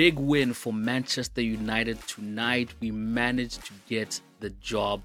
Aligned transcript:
big 0.00 0.18
win 0.18 0.54
for 0.54 0.72
Manchester 0.72 1.42
United 1.42 2.00
tonight. 2.08 2.72
We 2.80 2.90
managed 2.90 3.66
to 3.66 3.74
get 3.86 4.18
the 4.40 4.48
job 4.48 5.02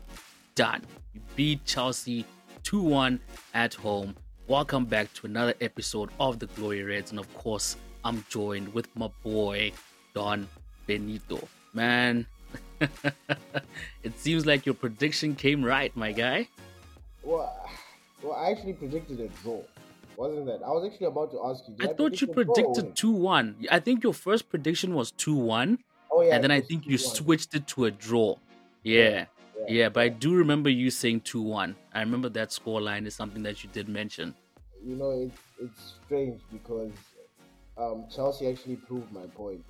done. 0.55 0.83
We 1.13 1.19
beat 1.35 1.65
Chelsea 1.65 2.23
2 2.63 2.81
1 2.81 3.19
at 3.53 3.73
home. 3.73 4.15
Welcome 4.47 4.85
back 4.85 5.13
to 5.15 5.25
another 5.25 5.53
episode 5.59 6.11
of 6.17 6.39
the 6.39 6.45
Glory 6.45 6.81
Reds. 6.81 7.11
And 7.11 7.19
of 7.19 7.27
course, 7.33 7.75
I'm 8.05 8.23
joined 8.29 8.73
with 8.73 8.87
my 8.95 9.09
boy, 9.21 9.73
Don 10.13 10.47
Benito. 10.87 11.45
Man, 11.73 12.25
it 12.79 14.17
seems 14.17 14.45
like 14.45 14.65
your 14.65 14.75
prediction 14.75 15.35
came 15.35 15.61
right, 15.61 15.93
my 15.97 16.13
guy. 16.13 16.47
Well, 17.21 17.69
well, 18.23 18.31
I 18.31 18.51
actually 18.51 18.71
predicted 18.71 19.19
a 19.19 19.27
draw. 19.43 19.61
Wasn't 20.17 20.45
that? 20.45 20.61
I 20.63 20.69
was 20.69 20.89
actually 20.89 21.07
about 21.07 21.31
to 21.31 21.43
ask 21.43 21.63
you. 21.67 21.75
I, 21.79 21.91
I 21.91 21.93
thought 21.93 22.21
you 22.21 22.27
predicted 22.27 22.95
2 22.95 23.11
1. 23.11 23.67
I 23.71 23.79
think 23.79 24.03
your 24.03 24.13
first 24.13 24.49
prediction 24.49 24.93
was 24.93 25.11
2 25.11 25.35
1. 25.35 25.79
Oh, 26.11 26.21
yeah. 26.21 26.35
And 26.35 26.43
then 26.43 26.51
I 26.51 26.61
think 26.61 26.85
you 26.87 26.97
switched 26.97 27.53
it 27.55 27.67
to 27.67 27.85
a 27.85 27.91
draw. 27.91 28.37
Yeah. 28.83 29.25
Yeah, 29.57 29.65
yeah, 29.67 29.89
but 29.89 30.01
I 30.01 30.09
do 30.09 30.35
remember 30.35 30.69
you 30.69 30.89
saying 30.89 31.21
2 31.21 31.41
1. 31.41 31.75
I 31.93 31.99
remember 31.99 32.29
that 32.29 32.51
score 32.51 32.81
line 32.81 33.05
is 33.05 33.15
something 33.15 33.43
that 33.43 33.63
you 33.63 33.69
did 33.73 33.89
mention. 33.89 34.35
You 34.83 34.95
know, 34.95 35.11
it's, 35.11 35.37
it's 35.59 35.93
strange 36.05 36.41
because 36.51 36.91
um, 37.77 38.05
Chelsea 38.13 38.47
actually 38.47 38.75
proved 38.75 39.11
my 39.11 39.25
point. 39.27 39.63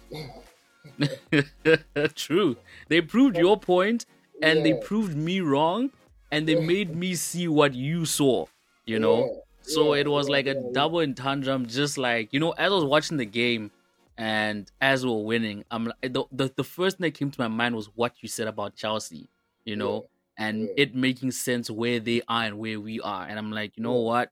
True. 2.15 2.57
They 2.89 3.01
proved 3.01 3.37
your 3.37 3.57
point 3.57 4.05
and 4.41 4.59
yeah. 4.59 4.63
they 4.63 4.73
proved 4.73 5.15
me 5.15 5.39
wrong 5.39 5.91
and 6.31 6.47
they 6.47 6.59
made 6.59 6.95
me 6.95 7.15
see 7.15 7.47
what 7.47 7.73
you 7.73 8.05
saw, 8.05 8.45
you 8.85 8.99
know? 8.99 9.43
So 9.67 9.93
yeah, 9.93 10.01
it 10.01 10.07
was 10.07 10.29
like 10.29 10.47
a 10.47 10.55
double 10.73 10.99
entendre, 10.99 11.57
just 11.65 11.97
like, 11.97 12.33
you 12.33 12.39
know, 12.39 12.51
as 12.51 12.71
I 12.71 12.75
was 12.75 12.83
watching 12.83 13.17
the 13.17 13.25
game 13.25 13.71
and 14.17 14.71
as 14.79 15.05
we 15.05 15.11
were 15.11 15.23
winning, 15.23 15.65
I'm 15.71 15.91
the, 16.01 16.25
the, 16.31 16.51
the 16.55 16.63
first 16.63 16.97
thing 16.97 17.05
that 17.05 17.15
came 17.15 17.31
to 17.31 17.41
my 17.41 17.47
mind 17.47 17.75
was 17.75 17.87
what 17.95 18.13
you 18.21 18.29
said 18.29 18.47
about 18.47 18.75
Chelsea, 18.75 19.29
you 19.65 19.75
know, 19.75 20.05
and 20.37 20.69
it 20.77 20.95
making 20.95 21.31
sense 21.31 21.69
where 21.69 21.99
they 21.99 22.21
are 22.27 22.43
and 22.43 22.59
where 22.59 22.79
we 22.79 23.01
are. 23.01 23.25
And 23.25 23.39
I'm 23.39 23.51
like, 23.51 23.75
you 23.77 23.83
know 23.83 23.99
what? 23.99 24.31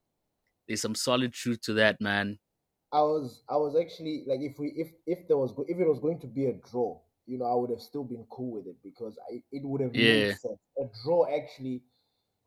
There's 0.68 0.80
some 0.80 0.94
solid 0.94 1.32
truth 1.32 1.60
to 1.62 1.74
that, 1.74 2.00
man. 2.00 2.38
I 2.92 3.00
was 3.00 3.42
I 3.48 3.56
was 3.56 3.74
actually 3.74 4.22
like 4.24 4.40
if 4.40 4.56
we 4.58 4.68
if 4.76 4.92
if 5.04 5.26
there 5.26 5.36
was 5.36 5.52
if 5.66 5.78
it 5.78 5.86
was 5.86 5.98
going 5.98 6.20
to 6.20 6.28
be 6.28 6.46
a 6.46 6.52
draw, 6.70 7.00
you 7.26 7.38
know, 7.38 7.44
I 7.44 7.54
would 7.54 7.70
have 7.70 7.80
still 7.80 8.04
been 8.04 8.24
cool 8.30 8.52
with 8.52 8.68
it 8.68 8.76
because 8.84 9.18
I 9.30 9.42
it 9.50 9.64
would 9.64 9.80
have 9.80 9.96
yeah. 9.96 10.28
made 10.28 10.36
sense. 10.36 10.58
A 10.78 10.84
draw 11.02 11.26
actually 11.26 11.82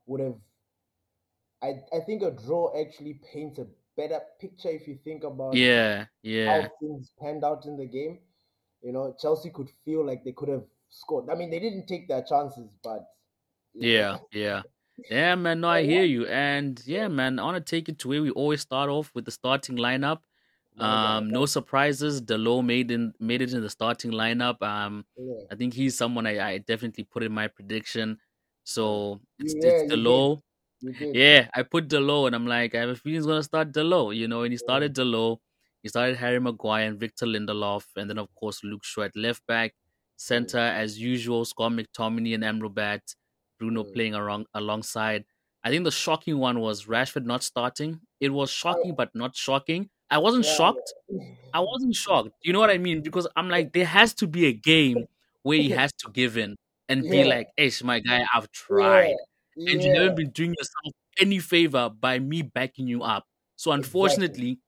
would 0.05 0.21
have 0.21 0.35
I 1.61 1.81
I 1.93 1.99
think 2.05 2.23
a 2.23 2.31
draw 2.31 2.79
actually 2.79 3.15
paints 3.33 3.59
a 3.59 3.67
better 3.95 4.21
picture 4.39 4.69
if 4.69 4.87
you 4.87 4.99
think 5.03 5.23
about 5.23 5.55
yeah 5.55 6.05
yeah 6.21 6.61
how 6.61 6.69
things 6.79 7.11
panned 7.19 7.43
out 7.43 7.65
in 7.65 7.77
the 7.77 7.85
game. 7.85 8.19
You 8.81 8.93
know, 8.93 9.15
Chelsea 9.19 9.49
could 9.49 9.69
feel 9.83 10.05
like 10.05 10.23
they 10.23 10.33
could 10.33 10.49
have 10.49 10.65
scored. 10.89 11.29
I 11.29 11.35
mean, 11.35 11.49
they 11.49 11.59
didn't 11.59 11.87
take 11.87 12.07
their 12.07 12.23
chances, 12.23 12.69
but 12.83 13.07
yeah, 13.73 14.19
yeah. 14.31 14.63
Yeah, 15.09 15.35
man, 15.35 15.61
no, 15.61 15.69
I 15.69 15.83
hear 15.83 16.03
you. 16.03 16.25
And 16.27 16.81
yeah, 16.85 17.07
man, 17.07 17.39
I 17.39 17.43
want 17.43 17.63
to 17.63 17.69
take 17.69 17.87
it 17.87 17.99
to 17.99 18.07
where 18.07 18.21
we 18.21 18.31
always 18.31 18.61
start 18.61 18.89
off 18.89 19.13
with 19.13 19.25
the 19.25 19.31
starting 19.31 19.77
lineup. 19.77 20.21
Um, 20.79 21.29
no 21.29 21.45
surprises. 21.45 22.21
Dalot 22.21 22.65
made 22.65 22.91
in 22.91 23.13
made 23.19 23.41
it 23.41 23.53
in 23.53 23.61
the 23.61 23.69
starting 23.69 24.11
lineup. 24.11 24.61
Um. 24.61 25.05
I 25.49 25.55
think 25.55 25.73
he's 25.73 25.95
someone 25.97 26.27
I, 26.27 26.45
I 26.45 26.57
definitely 26.57 27.05
put 27.05 27.23
in 27.23 27.31
my 27.31 27.47
prediction. 27.47 28.19
So 28.65 29.21
it's, 29.39 29.55
yeah, 29.55 29.69
it's 29.69 29.83
Dalot. 29.83 30.41
Yeah, 30.81 31.47
I 31.53 31.63
put 31.63 31.87
Dalot, 31.87 32.27
and 32.27 32.35
I'm 32.35 32.47
like, 32.47 32.75
I 32.75 32.79
have 32.79 32.89
a 32.89 32.95
feeling 32.95 33.15
he's 33.15 33.25
gonna 33.25 33.43
start 33.43 33.71
Dalot, 33.71 34.15
you 34.15 34.27
know. 34.27 34.43
And 34.43 34.53
he 34.53 34.57
started. 34.57 34.93
Dalot. 34.93 35.37
He 35.83 35.89
started 35.89 36.17
Harry 36.17 36.39
Maguire 36.39 36.87
and 36.87 36.99
Victor 36.99 37.25
Lindelof, 37.25 37.85
and 37.95 38.09
then 38.09 38.17
of 38.17 38.33
course 38.35 38.63
Luke 38.63 38.83
Shaw 38.83 39.03
at 39.03 39.15
left 39.15 39.45
back, 39.47 39.73
center 40.15 40.57
as 40.57 40.99
usual. 40.99 41.45
Scott 41.45 41.71
McTominay 41.71 42.35
and 42.35 42.43
Amrabat, 42.43 43.15
Bruno 43.59 43.83
playing 43.83 44.15
around 44.15 44.47
alongside. 44.53 45.25
I 45.63 45.69
think 45.69 45.83
the 45.83 45.91
shocking 45.91 46.37
one 46.37 46.59
was 46.59 46.85
Rashford 46.85 47.25
not 47.25 47.43
starting. 47.43 47.99
It 48.19 48.29
was 48.29 48.49
shocking, 48.49 48.95
but 48.95 49.13
not 49.15 49.35
shocking. 49.35 49.89
I 50.09 50.17
wasn't 50.19 50.45
shocked. 50.45 50.93
I 51.53 51.59
wasn't 51.59 51.95
shocked. 52.03 52.29
You 52.41 52.53
know 52.53 52.59
what 52.59 52.69
I 52.69 52.77
mean? 52.77 53.01
Because 53.01 53.27
I'm 53.35 53.49
like, 53.49 53.73
there 53.73 53.85
has 53.85 54.13
to 54.15 54.27
be 54.27 54.45
a 54.45 54.53
game 54.53 55.05
where 55.43 55.57
he 55.57 55.69
has 55.81 55.91
to 55.99 56.11
give 56.11 56.37
in 56.37 56.55
and 56.89 57.03
yeah. 57.03 57.11
be 57.11 57.23
like, 57.25 57.49
"Hey, 57.57 57.71
my 57.83 57.99
guy, 57.99 58.25
I've 58.33 58.51
tried, 58.51 59.15
and 59.57 59.83
you 59.83 59.93
haven't 59.93 60.15
been 60.15 60.29
doing 60.31 60.51
yourself 60.51 60.93
any 61.19 61.39
favor 61.39 61.89
by 61.89 62.19
me 62.19 62.41
backing 62.41 62.87
you 62.87 63.03
up." 63.03 63.25
So 63.55 63.71
unfortunately, 63.71 64.51
exactly. 64.51 64.61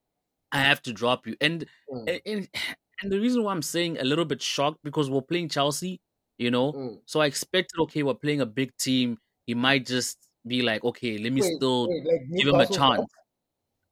I 0.51 0.59
have 0.59 0.81
to 0.83 0.93
drop 0.93 1.27
you. 1.27 1.35
And, 1.39 1.65
mm. 1.91 2.21
and 2.25 2.49
and 3.01 3.11
the 3.11 3.19
reason 3.19 3.43
why 3.43 3.51
I'm 3.51 3.61
saying 3.61 3.97
a 3.99 4.03
little 4.03 4.25
bit 4.25 4.41
shocked 4.41 4.79
because 4.83 5.09
we're 5.09 5.21
playing 5.21 5.49
Chelsea, 5.49 6.01
you 6.37 6.51
know. 6.51 6.73
Mm. 6.73 6.99
So 7.05 7.21
I 7.21 7.27
expected, 7.27 7.79
okay, 7.81 8.03
we're 8.03 8.13
playing 8.13 8.41
a 8.41 8.45
big 8.45 8.75
team. 8.77 9.17
He 9.45 9.55
might 9.55 9.85
just 9.85 10.17
be 10.45 10.61
like, 10.61 10.83
okay, 10.83 11.17
let 11.17 11.31
me 11.31 11.41
wait, 11.41 11.55
still 11.55 11.87
wait, 11.89 12.05
like 12.05 12.21
give 12.37 12.47
him 12.47 12.59
a 12.59 12.65
chance. 12.65 13.05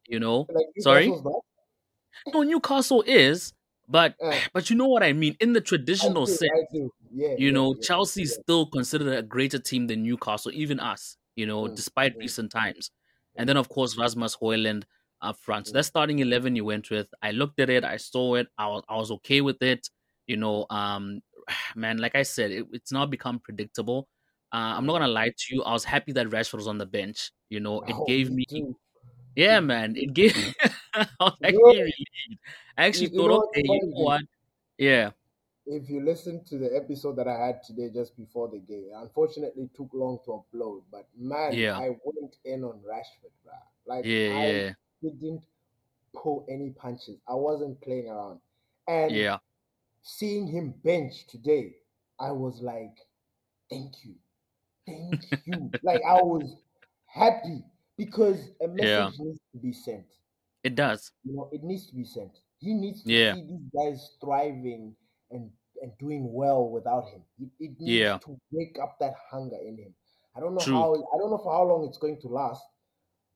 You 0.07 0.19
know, 0.19 0.47
like 0.49 0.65
sorry. 0.79 1.11
No, 2.33 2.43
Newcastle 2.43 3.03
is, 3.05 3.53
but 3.87 4.15
uh, 4.21 4.33
but 4.53 4.69
you 4.69 4.75
know 4.75 4.87
what 4.87 5.03
I 5.03 5.13
mean. 5.13 5.35
In 5.39 5.53
the 5.53 5.61
traditional 5.61 6.25
do, 6.25 6.33
sense, 6.33 6.51
yeah, 7.13 7.35
you 7.37 7.47
yeah, 7.47 7.51
know, 7.51 7.73
yeah, 7.73 7.81
Chelsea 7.81 8.23
is 8.23 8.33
still 8.33 8.65
considered 8.65 9.13
a 9.13 9.21
greater 9.21 9.59
team 9.59 9.87
than 9.87 10.03
Newcastle, 10.03 10.51
even 10.53 10.79
us. 10.79 11.17
You 11.35 11.45
know, 11.45 11.63
mm, 11.63 11.75
despite 11.75 12.15
mm. 12.15 12.19
recent 12.19 12.51
times. 12.51 12.91
And 13.35 13.47
then 13.47 13.57
of 13.57 13.69
course 13.69 13.97
Rasmus 13.97 14.37
Højlund 14.41 14.83
up 15.21 15.37
front. 15.39 15.67
So 15.67 15.71
mm. 15.71 15.73
that's 15.75 15.87
starting 15.87 16.19
eleven 16.19 16.55
you 16.55 16.65
went 16.65 16.89
with. 16.89 17.07
I 17.21 17.31
looked 17.31 17.59
at 17.59 17.69
it, 17.69 17.83
I 17.83 17.97
saw 17.97 18.35
it, 18.35 18.47
I 18.57 18.67
was 18.67 18.83
I 18.89 18.95
was 18.95 19.11
okay 19.11 19.41
with 19.41 19.61
it. 19.61 19.87
You 20.25 20.37
know, 20.37 20.65
um, 20.69 21.21
man, 21.75 21.97
like 21.97 22.15
I 22.15 22.23
said, 22.23 22.51
it, 22.51 22.65
it's 22.71 22.91
now 22.91 23.05
become 23.05 23.39
predictable. 23.39 24.07
Uh, 24.51 24.73
I'm 24.77 24.85
not 24.85 24.93
gonna 24.93 25.07
lie 25.07 25.29
to 25.29 25.55
you. 25.55 25.63
I 25.63 25.73
was 25.73 25.83
happy 25.83 26.13
that 26.13 26.27
Rashford 26.27 26.55
was 26.55 26.67
on 26.67 26.77
the 26.77 26.85
bench. 26.85 27.31
You 27.49 27.59
know, 27.59 27.81
it 27.81 27.95
oh, 27.95 28.05
gave 28.05 28.31
me 28.31 28.45
yeah, 29.37 29.59
man. 29.59 29.95
It 29.95 30.13
gave. 30.13 30.35
I 30.95 31.05
was 31.19 31.37
actually 31.43 31.77
relieved. 31.77 32.39
I 32.75 32.87
actually 32.87 33.09
you, 33.11 33.17
thought, 33.19 33.29
you 33.29 33.43
okay, 33.49 33.61
you 33.65 33.81
know 33.83 34.03
what? 34.03 34.21
Yeah. 34.79 35.11
If 35.69 35.89
you 35.89 35.99
listen 36.01 36.45
to 36.45 36.57
the 36.57 36.73
episode 36.75 37.17
that 37.17 37.27
I 37.27 37.45
had 37.45 37.61
today 37.61 37.89
just 37.93 38.15
before 38.15 38.47
the 38.47 38.59
game, 38.59 38.89
unfortunately 38.95 39.63
it 39.63 39.75
took 39.75 39.89
long 39.93 40.19
to 40.23 40.43
upload, 40.43 40.83
but 40.89 41.07
man, 41.17 41.53
yeah. 41.53 41.77
I 41.77 41.89
went 42.05 42.37
in 42.45 42.63
on 42.63 42.79
Rashford, 42.89 43.33
bro. 43.43 43.53
Like, 43.85 44.05
yeah, 44.05 44.29
I 44.29 44.45
yeah. 44.45 44.71
didn't 45.01 45.43
pull 46.15 46.45
any 46.49 46.69
punches. 46.69 47.17
I 47.27 47.33
wasn't 47.33 47.81
playing 47.81 48.09
around, 48.09 48.39
and 48.87 49.11
yeah, 49.11 49.39
seeing 50.03 50.47
him 50.47 50.73
bench 50.85 51.27
today, 51.27 51.75
I 52.17 52.31
was 52.31 52.61
like, 52.61 52.95
thank 53.69 54.05
you, 54.05 54.15
thank 54.85 55.21
you. 55.45 55.69
like 55.83 56.01
I 56.07 56.21
was 56.21 56.55
happy 57.07 57.61
because 57.97 58.51
a 58.61 58.69
message 58.69 58.87
yeah. 58.87 59.11
needs 59.19 59.39
to 59.51 59.59
be 59.59 59.73
sent. 59.73 60.05
It 60.63 60.75
does. 60.75 61.11
You 61.25 61.35
know, 61.35 61.49
it 61.51 61.63
needs 61.63 61.87
to 61.87 61.95
be 61.95 62.05
sent. 62.05 62.39
He 62.59 62.73
needs 62.73 63.03
to 63.03 63.11
yeah. 63.11 63.35
see 63.35 63.41
these 63.41 63.69
guys 63.75 64.15
thriving 64.21 64.95
and 65.31 65.49
and 65.81 65.91
doing 65.99 66.31
well 66.31 66.69
without 66.69 67.05
him. 67.09 67.21
It, 67.39 67.49
it 67.59 67.71
needs 67.79 67.91
yeah. 67.91 68.17
to 68.17 68.39
wake 68.51 68.77
up 68.81 68.97
that 68.99 69.13
hunger 69.29 69.57
in 69.65 69.77
him. 69.77 69.93
I 70.35 70.39
don't 70.39 70.53
know 70.53 70.59
True. 70.59 70.73
how. 70.73 70.93
I 70.93 71.17
don't 71.17 71.31
know 71.31 71.37
for 71.37 71.51
how 71.51 71.63
long 71.63 71.85
it's 71.87 71.97
going 71.97 72.19
to 72.21 72.27
last. 72.27 72.63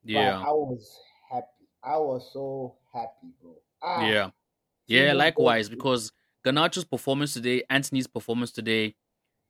Yeah, 0.03 0.39
I 0.39 0.51
was 0.51 0.99
happy. 1.29 1.45
I 1.83 1.97
was 1.97 2.29
so 2.33 2.75
happy, 2.93 3.33
bro. 3.41 3.55
Ah, 3.83 4.05
yeah, 4.07 4.29
yeah. 4.87 5.13
Likewise, 5.13 5.69
because 5.69 6.11
Garnacho's 6.45 6.85
performance 6.85 7.33
today, 7.33 7.63
Antony's 7.69 8.07
performance 8.07 8.51
today, 8.51 8.95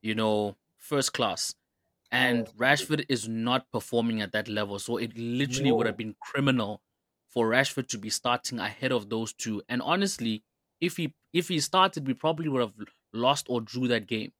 you 0.02 0.16
know, 0.16 0.58
first 0.78 1.13
class 1.13 1.56
and 2.12 2.47
Rashford 2.58 3.06
is 3.08 3.28
not 3.28 3.72
performing 3.72 4.22
at 4.22 4.34
that 4.34 4.50
level. 4.50 4.79
So 4.79 4.97
it 4.97 5.18
literally 5.18 5.69
no. 5.69 5.78
would 5.78 5.88
have 5.88 5.97
been 5.97 6.16
criminal 6.22 6.81
for 7.29 7.50
Rashford 7.50 7.88
to 7.90 7.97
be 7.97 8.09
starting 8.09 8.59
ahead 8.59 8.91
of 8.91 9.09
those 9.09 9.34
two. 9.34 9.61
And 9.70 9.82
honestly, 9.82 10.43
if 10.81 10.97
he 10.97 11.13
if 11.31 11.47
he 11.47 11.59
started, 11.59 12.07
we 12.07 12.13
probably 12.13 12.49
would 12.49 12.61
have 12.61 12.73
lost 13.13 13.45
or 13.49 13.61
drew 13.61 13.87
that 13.87 14.07
game. 14.07 14.33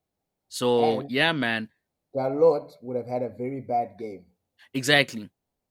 So 0.50 1.02
and 1.02 1.12
yeah, 1.12 1.32
man. 1.32 1.70
Dalot 2.16 2.74
would 2.82 2.98
have 2.98 3.08
had 3.08 3.24
a 3.24 3.30
very 3.30 3.62
bad 3.62 3.96
game. 3.98 4.26
Exactly. 4.74 5.30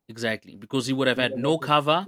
Exactly. 0.09 0.57
Because 0.57 0.87
he 0.87 0.95
would 0.95 1.09
have 1.09 1.19
had 1.19 1.37
no 1.37 1.59
cover 1.59 2.07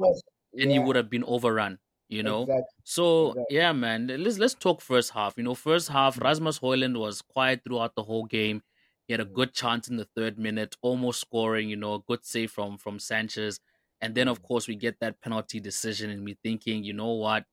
and 0.59 0.71
he 0.71 0.79
would 0.79 0.97
have 0.97 1.11
been 1.11 1.25
overrun. 1.25 1.79
You 2.09 2.23
know, 2.23 2.43
exactly. 2.43 2.65
so 2.85 3.29
exactly. 3.31 3.57
yeah, 3.57 3.73
man. 3.73 4.07
Let's 4.19 4.39
let's 4.39 4.55
talk 4.55 4.83
first 4.83 5.13
half. 5.13 5.35
You 5.39 5.45
know, 5.45 5.55
first 5.55 5.89
half, 5.89 6.19
mm. 6.19 6.25
Rasmus 6.25 6.59
Højlund 6.59 6.99
was 6.99 7.23
quiet 7.23 7.63
throughout 7.65 7.95
the 7.95 8.03
whole 8.03 8.27
game. 8.27 8.61
He 9.07 9.15
had 9.15 9.21
a 9.21 9.25
good 9.25 9.55
chance 9.55 9.89
in 9.89 9.97
the 9.97 10.07
third 10.15 10.39
minute, 10.39 10.77
almost 10.83 11.23
scoring, 11.23 11.71
you 11.71 11.77
know, 11.77 11.95
a 11.95 12.01
good 12.01 12.23
save 12.23 12.51
from 12.51 12.77
from 12.77 12.99
Sanchez. 12.99 13.61
And 14.03 14.15
then 14.15 14.29
of 14.29 14.43
mm. 14.43 14.47
course 14.47 14.69
we 14.69 14.75
get 14.75 15.01
that 15.01 15.23
penalty 15.23 15.59
decision 15.59 16.11
and 16.11 16.23
we 16.23 16.37
thinking, 16.43 16.85
you 16.85 16.93
know 16.93 17.13
what? 17.13 17.45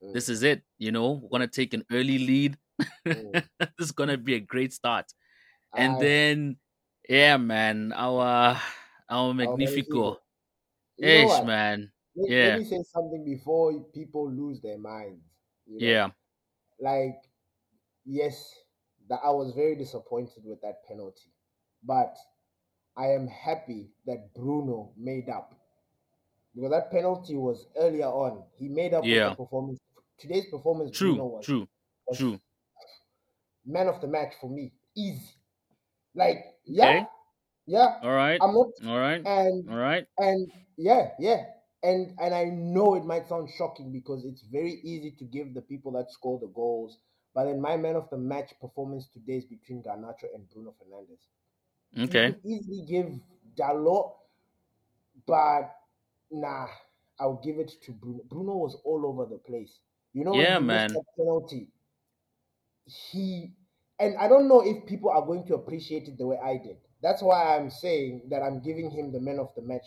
This 0.00 0.26
mm. 0.26 0.30
is 0.30 0.42
it. 0.42 0.62
You 0.78 0.92
know, 0.92 1.20
we're 1.22 1.28
gonna 1.28 1.48
take 1.48 1.74
an 1.74 1.84
early 1.90 2.18
lead. 2.18 2.56
Mm. 3.06 3.44
this 3.60 3.70
is 3.78 3.92
gonna 3.92 4.16
be 4.16 4.34
a 4.34 4.40
great 4.40 4.72
start. 4.72 5.06
And 5.76 5.96
I... 5.96 6.00
then 6.00 6.56
yeah, 7.08 7.36
man, 7.36 7.92
our 7.96 8.60
our 9.08 9.34
Magnifico. 9.34 10.18
yes, 10.96 11.44
man. 11.44 11.90
Let, 12.14 12.30
yeah. 12.30 12.48
Let 12.48 12.58
me 12.58 12.64
say 12.64 12.82
something 12.92 13.24
before 13.24 13.72
people 13.94 14.30
lose 14.30 14.60
their 14.60 14.78
minds. 14.78 15.24
You 15.66 15.78
know? 15.78 15.86
Yeah. 15.86 16.08
like 16.80 17.22
yes, 18.04 18.54
that 19.08 19.20
I 19.24 19.30
was 19.30 19.52
very 19.54 19.74
disappointed 19.74 20.42
with 20.44 20.60
that 20.62 20.84
penalty, 20.86 21.32
but 21.84 22.16
I 22.96 23.06
am 23.08 23.28
happy 23.28 23.90
that 24.06 24.34
Bruno 24.34 24.90
made 24.96 25.28
up 25.28 25.54
because 26.54 26.70
that 26.70 26.90
penalty 26.90 27.36
was 27.36 27.66
earlier 27.78 28.06
on. 28.06 28.42
He 28.58 28.68
made 28.68 28.92
up 28.92 29.04
yeah. 29.04 29.28
with 29.28 29.38
the 29.38 29.44
performance. 29.44 29.78
Today's 30.18 30.46
performance, 30.50 30.96
true, 30.96 31.14
Bruno 31.14 31.26
was 31.26 31.44
true, 31.44 31.68
was 32.06 32.18
true. 32.18 32.40
Man 33.66 33.88
of 33.88 34.00
the 34.00 34.08
match 34.08 34.34
for 34.40 34.50
me, 34.50 34.72
easy. 34.96 35.22
Like 36.14 36.44
yeah, 36.64 36.88
okay. 36.88 37.06
yeah. 37.66 37.94
All 38.02 38.12
right. 38.12 38.40
I'm 38.42 38.54
not. 38.54 38.68
All 38.86 38.98
right. 38.98 39.22
And 39.24 39.70
all 39.70 39.76
right. 39.76 40.06
And 40.18 40.50
yeah, 40.76 41.10
yeah. 41.18 41.44
And 41.82 42.14
and 42.18 42.34
I 42.34 42.44
know 42.44 42.94
it 42.96 43.04
might 43.04 43.28
sound 43.28 43.48
shocking 43.56 43.92
because 43.92 44.24
it's 44.24 44.42
very 44.50 44.80
easy 44.82 45.14
to 45.18 45.24
give 45.24 45.54
the 45.54 45.62
people 45.62 45.92
that 45.92 46.10
score 46.10 46.38
the 46.40 46.48
goals. 46.48 46.98
But 47.34 47.44
then 47.44 47.60
my 47.60 47.76
man 47.76 47.94
of 47.94 48.10
the 48.10 48.18
match 48.18 48.52
performance 48.60 49.06
today 49.12 49.34
is 49.34 49.44
between 49.44 49.82
Garnacho 49.82 50.34
and 50.34 50.48
Bruno 50.50 50.74
Fernandes. 50.80 52.04
Okay. 52.04 52.34
Easily 52.44 52.84
give 52.88 53.06
Dalot, 53.56 54.12
but 55.26 55.70
nah, 56.30 56.66
I'll 57.20 57.40
give 57.44 57.58
it 57.58 57.72
to 57.84 57.92
Bruno. 57.92 58.22
Bruno 58.28 58.56
was 58.56 58.76
all 58.84 59.06
over 59.06 59.24
the 59.24 59.38
place. 59.38 59.78
You 60.12 60.24
know, 60.24 60.34
yeah, 60.34 60.58
man. 60.58 60.94
penalty, 61.16 61.68
he 62.86 63.52
and 63.98 64.16
I 64.16 64.28
don't 64.28 64.48
know 64.48 64.60
if 64.60 64.86
people 64.86 65.10
are 65.10 65.24
going 65.24 65.46
to 65.46 65.54
appreciate 65.54 66.08
it 66.08 66.18
the 66.18 66.26
way 66.26 66.38
I 66.42 66.56
did. 66.56 66.76
That's 67.02 67.22
why 67.22 67.56
I'm 67.56 67.70
saying 67.70 68.22
that 68.30 68.42
I'm 68.42 68.60
giving 68.60 68.90
him 68.90 69.12
the 69.12 69.20
man 69.20 69.38
of 69.38 69.50
the 69.56 69.62
match 69.62 69.84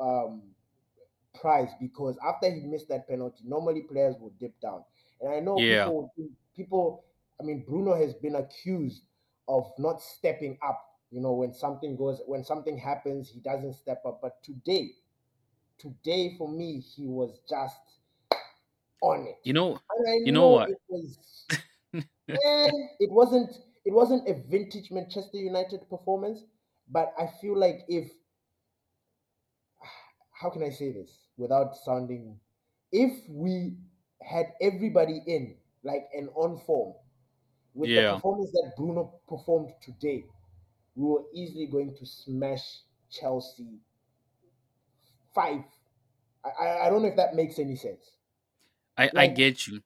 um, 0.00 0.42
prize 1.40 1.70
because 1.80 2.16
after 2.26 2.50
he 2.50 2.60
missed 2.62 2.88
that 2.88 3.08
penalty, 3.08 3.42
normally 3.44 3.82
players 3.82 4.16
would 4.20 4.38
dip 4.38 4.58
down. 4.60 4.84
And 5.20 5.32
I 5.32 5.40
know 5.40 5.58
yeah. 5.58 5.84
people, 5.84 6.14
people, 6.56 7.04
I 7.40 7.44
mean, 7.44 7.64
Bruno 7.66 7.94
has 7.94 8.14
been 8.14 8.36
accused 8.36 9.02
of 9.48 9.70
not 9.78 10.00
stepping 10.00 10.58
up. 10.66 10.80
You 11.10 11.20
know, 11.20 11.32
when 11.32 11.52
something 11.52 11.96
goes, 11.96 12.20
when 12.26 12.44
something 12.44 12.78
happens, 12.78 13.28
he 13.28 13.40
doesn't 13.40 13.74
step 13.74 14.02
up. 14.06 14.20
But 14.22 14.42
today, 14.44 14.92
today 15.78 16.36
for 16.38 16.48
me, 16.48 16.78
he 16.78 17.06
was 17.06 17.40
just 17.48 17.80
on 19.00 19.26
it. 19.26 19.36
You 19.44 19.52
know, 19.52 19.80
you 20.24 20.32
know, 20.32 20.40
know 20.40 20.48
what? 20.48 20.70
It 20.70 20.78
was, 20.88 21.18
eh, 21.94 22.70
it 23.00 23.10
wasn't. 23.10 23.50
It 23.84 23.94
wasn't 23.94 24.28
a 24.28 24.34
vintage 24.48 24.90
Manchester 24.90 25.38
United 25.38 25.88
performance, 25.88 26.44
but 26.88 27.12
I 27.18 27.28
feel 27.40 27.58
like 27.58 27.80
if 27.88 28.10
how 30.32 30.50
can 30.50 30.62
I 30.62 30.70
say 30.70 30.92
this 30.92 31.10
without 31.36 31.76
sounding 31.76 32.38
if 32.92 33.12
we 33.28 33.76
had 34.22 34.46
everybody 34.60 35.22
in 35.26 35.56
like 35.82 36.08
an 36.12 36.28
on 36.34 36.58
form 36.66 36.94
with 37.74 37.88
yeah. 37.88 38.02
the 38.02 38.14
performance 38.14 38.50
that 38.52 38.72
Bruno 38.76 39.14
performed 39.28 39.72
today, 39.82 40.24
we 40.94 41.06
were 41.06 41.22
easily 41.34 41.66
going 41.66 41.94
to 41.96 42.06
smash 42.06 42.80
Chelsea 43.10 43.78
five. 45.34 45.62
I, 46.44 46.86
I 46.86 46.90
don't 46.90 47.02
know 47.02 47.08
if 47.08 47.16
that 47.16 47.34
makes 47.34 47.58
any 47.58 47.76
sense. 47.76 48.10
I, 49.00 49.04
like, 49.04 49.16
I 49.16 49.26
get 49.28 49.66
you. 49.66 49.80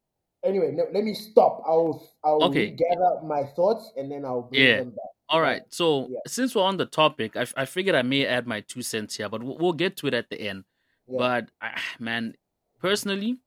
Anyway, 0.44 0.72
no, 0.72 0.84
let 0.92 1.04
me 1.04 1.14
stop. 1.14 1.62
I'll 1.66 2.06
I'll 2.22 2.42
okay. 2.44 2.70
gather 2.70 3.22
my 3.24 3.44
thoughts 3.44 3.92
and 3.96 4.10
then 4.10 4.24
I'll 4.24 4.42
bring 4.42 4.60
yeah. 4.60 4.76
them 4.78 4.90
back. 4.90 5.12
All 5.28 5.40
right. 5.40 5.62
So 5.68 6.08
yeah. 6.10 6.18
since 6.26 6.54
we're 6.54 6.64
on 6.64 6.76
the 6.76 6.86
topic, 6.86 7.36
I, 7.36 7.46
I 7.56 7.64
figured 7.64 7.94
I 7.94 8.02
may 8.02 8.26
add 8.26 8.46
my 8.46 8.60
two 8.60 8.82
cents 8.82 9.16
here, 9.16 9.28
but 9.28 9.42
we'll, 9.42 9.56
we'll 9.56 9.72
get 9.72 9.96
to 9.98 10.06
it 10.06 10.14
at 10.14 10.28
the 10.28 10.40
end. 10.40 10.64
Yeah. 11.06 11.18
But 11.18 11.50
I, 11.62 11.80
man, 11.98 12.34
personally, 12.78 13.38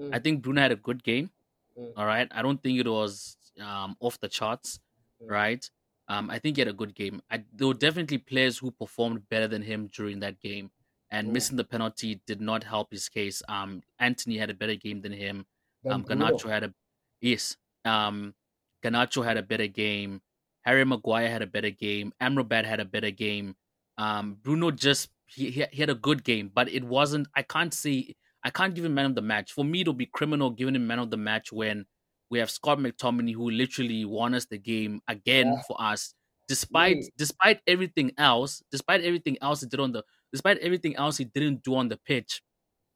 mm. 0.00 0.14
I 0.14 0.18
think 0.18 0.42
Bruno 0.42 0.62
had 0.62 0.72
a 0.72 0.76
good 0.76 1.04
game. 1.04 1.30
Mm. 1.78 1.92
All 1.96 2.06
right. 2.06 2.28
I 2.30 2.40
don't 2.40 2.62
think 2.62 2.80
it 2.80 2.88
was 2.88 3.36
um, 3.60 3.96
off 4.00 4.18
the 4.20 4.28
charts. 4.28 4.80
Mm. 5.22 5.30
Right. 5.30 5.70
Um, 6.08 6.30
I 6.30 6.38
think 6.38 6.56
he 6.56 6.60
had 6.60 6.68
a 6.68 6.72
good 6.72 6.94
game. 6.94 7.20
I, 7.30 7.42
there 7.52 7.66
were 7.66 7.74
definitely 7.74 8.18
players 8.18 8.56
who 8.56 8.70
performed 8.70 9.28
better 9.28 9.48
than 9.48 9.60
him 9.60 9.90
during 9.92 10.20
that 10.20 10.40
game, 10.40 10.70
and 11.10 11.28
mm. 11.28 11.32
missing 11.32 11.56
the 11.56 11.64
penalty 11.64 12.20
did 12.26 12.40
not 12.40 12.64
help 12.64 12.90
his 12.90 13.08
case. 13.08 13.42
Um, 13.48 13.82
Antony 13.98 14.36
had 14.38 14.50
a 14.50 14.54
better 14.54 14.74
game 14.74 15.00
than 15.00 15.12
him. 15.12 15.46
Um, 15.88 16.04
Garnacho 16.04 16.48
had 16.48 16.64
a 16.64 16.74
yes. 17.20 17.56
Um, 17.84 18.34
Garnacho 18.82 19.24
had 19.24 19.36
a 19.36 19.42
better 19.42 19.66
game. 19.66 20.20
Harry 20.62 20.84
Maguire 20.84 21.30
had 21.30 21.42
a 21.42 21.46
better 21.46 21.70
game. 21.70 22.12
Amrabat 22.20 22.64
had 22.64 22.80
a 22.80 22.84
better 22.84 23.12
game. 23.12 23.54
Um, 23.98 24.36
Bruno 24.42 24.70
just 24.72 25.10
he, 25.26 25.50
he, 25.50 25.64
he 25.70 25.80
had 25.80 25.90
a 25.90 25.94
good 25.94 26.24
game, 26.24 26.50
but 26.52 26.68
it 26.68 26.84
wasn't. 26.84 27.28
I 27.34 27.42
can't 27.42 27.72
say 27.72 28.14
I 28.42 28.50
can't 28.50 28.74
give 28.74 28.84
him 28.84 28.94
man 28.94 29.06
of 29.06 29.14
the 29.14 29.22
match. 29.22 29.52
For 29.52 29.64
me, 29.64 29.80
it'll 29.80 29.94
be 29.94 30.06
criminal 30.06 30.50
giving 30.50 30.76
him 30.76 30.86
man 30.86 30.98
of 30.98 31.10
the 31.10 31.16
match 31.16 31.52
when 31.52 31.86
we 32.30 32.38
have 32.38 32.50
Scott 32.50 32.78
McTominay 32.78 33.34
who 33.34 33.50
literally 33.50 34.04
won 34.04 34.34
us 34.34 34.46
the 34.46 34.58
game 34.58 35.00
again 35.08 35.46
yeah. 35.46 35.62
for 35.66 35.80
us, 35.80 36.14
despite 36.48 36.96
really? 36.96 37.12
despite 37.16 37.60
everything 37.66 38.12
else, 38.18 38.62
despite 38.70 39.02
everything 39.02 39.36
else 39.40 39.60
he 39.60 39.66
did 39.66 39.80
on 39.80 39.92
the, 39.92 40.04
despite 40.32 40.58
everything 40.58 40.96
else 40.96 41.18
he 41.18 41.24
didn't 41.24 41.62
do 41.62 41.74
on 41.76 41.88
the 41.88 41.96
pitch. 41.96 42.42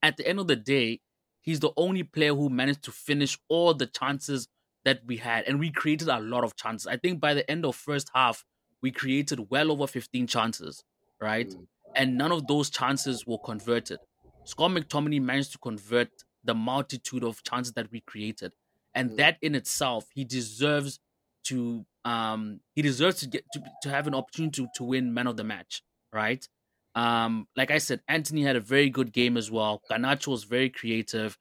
At 0.03 0.17
the 0.17 0.27
end 0.27 0.41
of 0.41 0.47
the 0.47 0.56
day, 0.56 1.00
he's 1.43 1.61
the 1.61 1.73
only 1.77 2.03
player 2.03 2.35
who 2.35 2.49
managed 2.49 2.82
to 2.85 2.93
finish 2.93 3.38
all 3.49 3.75
the 3.75 3.87
chances 3.87 4.49
that 4.85 5.00
we 5.06 5.19
had, 5.19 5.44
and 5.47 5.59
we 5.59 5.71
created 5.71 6.09
a 6.09 6.21
lot 6.21 6.44
of 6.44 6.56
chances. 6.56 6.87
I 6.87 6.97
think 6.97 7.21
by 7.21 7.35
the 7.35 7.49
end 7.50 7.65
of 7.65 7.77
first 7.77 8.11
half, 8.15 8.44
we 8.82 8.91
created 8.91 9.50
well 9.50 9.71
over 9.71 9.87
15 9.87 10.27
chances, 10.27 10.82
right? 11.21 11.49
Mm. 11.49 11.67
And 11.94 12.19
none 12.19 12.32
of 12.32 12.47
those 12.47 12.71
chances 12.71 13.27
were 13.27 13.38
converted. 13.38 13.99
Scott 14.44 14.71
McTominay 14.71 15.21
managed 15.21 15.53
to 15.53 15.59
convert 15.59 16.09
the 16.44 16.55
multitude 16.55 17.25
of 17.25 17.43
chances 17.43 17.75
that 17.75 17.91
we 17.93 18.00
created, 18.00 18.55
and 18.94 19.11
mm. 19.11 19.17
that 19.17 19.37
in 19.43 19.55
itself, 19.55 20.06
he 20.15 20.25
deserves 20.25 20.99
to 21.44 21.85
um 22.05 22.61
he 22.75 22.83
deserves 22.83 23.21
to 23.21 23.26
get 23.26 23.44
to, 23.53 23.62
to 23.83 23.91
have 23.91 24.06
an 24.06 24.15
opportunity 24.15 24.62
to, 24.62 24.69
to 24.75 24.85
win 24.85 25.12
man 25.12 25.26
of 25.26 25.37
the 25.37 25.44
match, 25.44 25.83
right? 26.12 26.47
Um, 26.94 27.46
like 27.56 27.70
I 27.70 27.78
said, 27.78 28.00
Antony 28.08 28.42
had 28.42 28.56
a 28.56 28.60
very 28.60 28.90
good 28.90 29.12
game 29.12 29.37
as 29.37 29.50
well. 29.50 29.82
Garnacho 29.90 30.28
was 30.28 30.44
very 30.44 30.70
creative. 30.70 31.38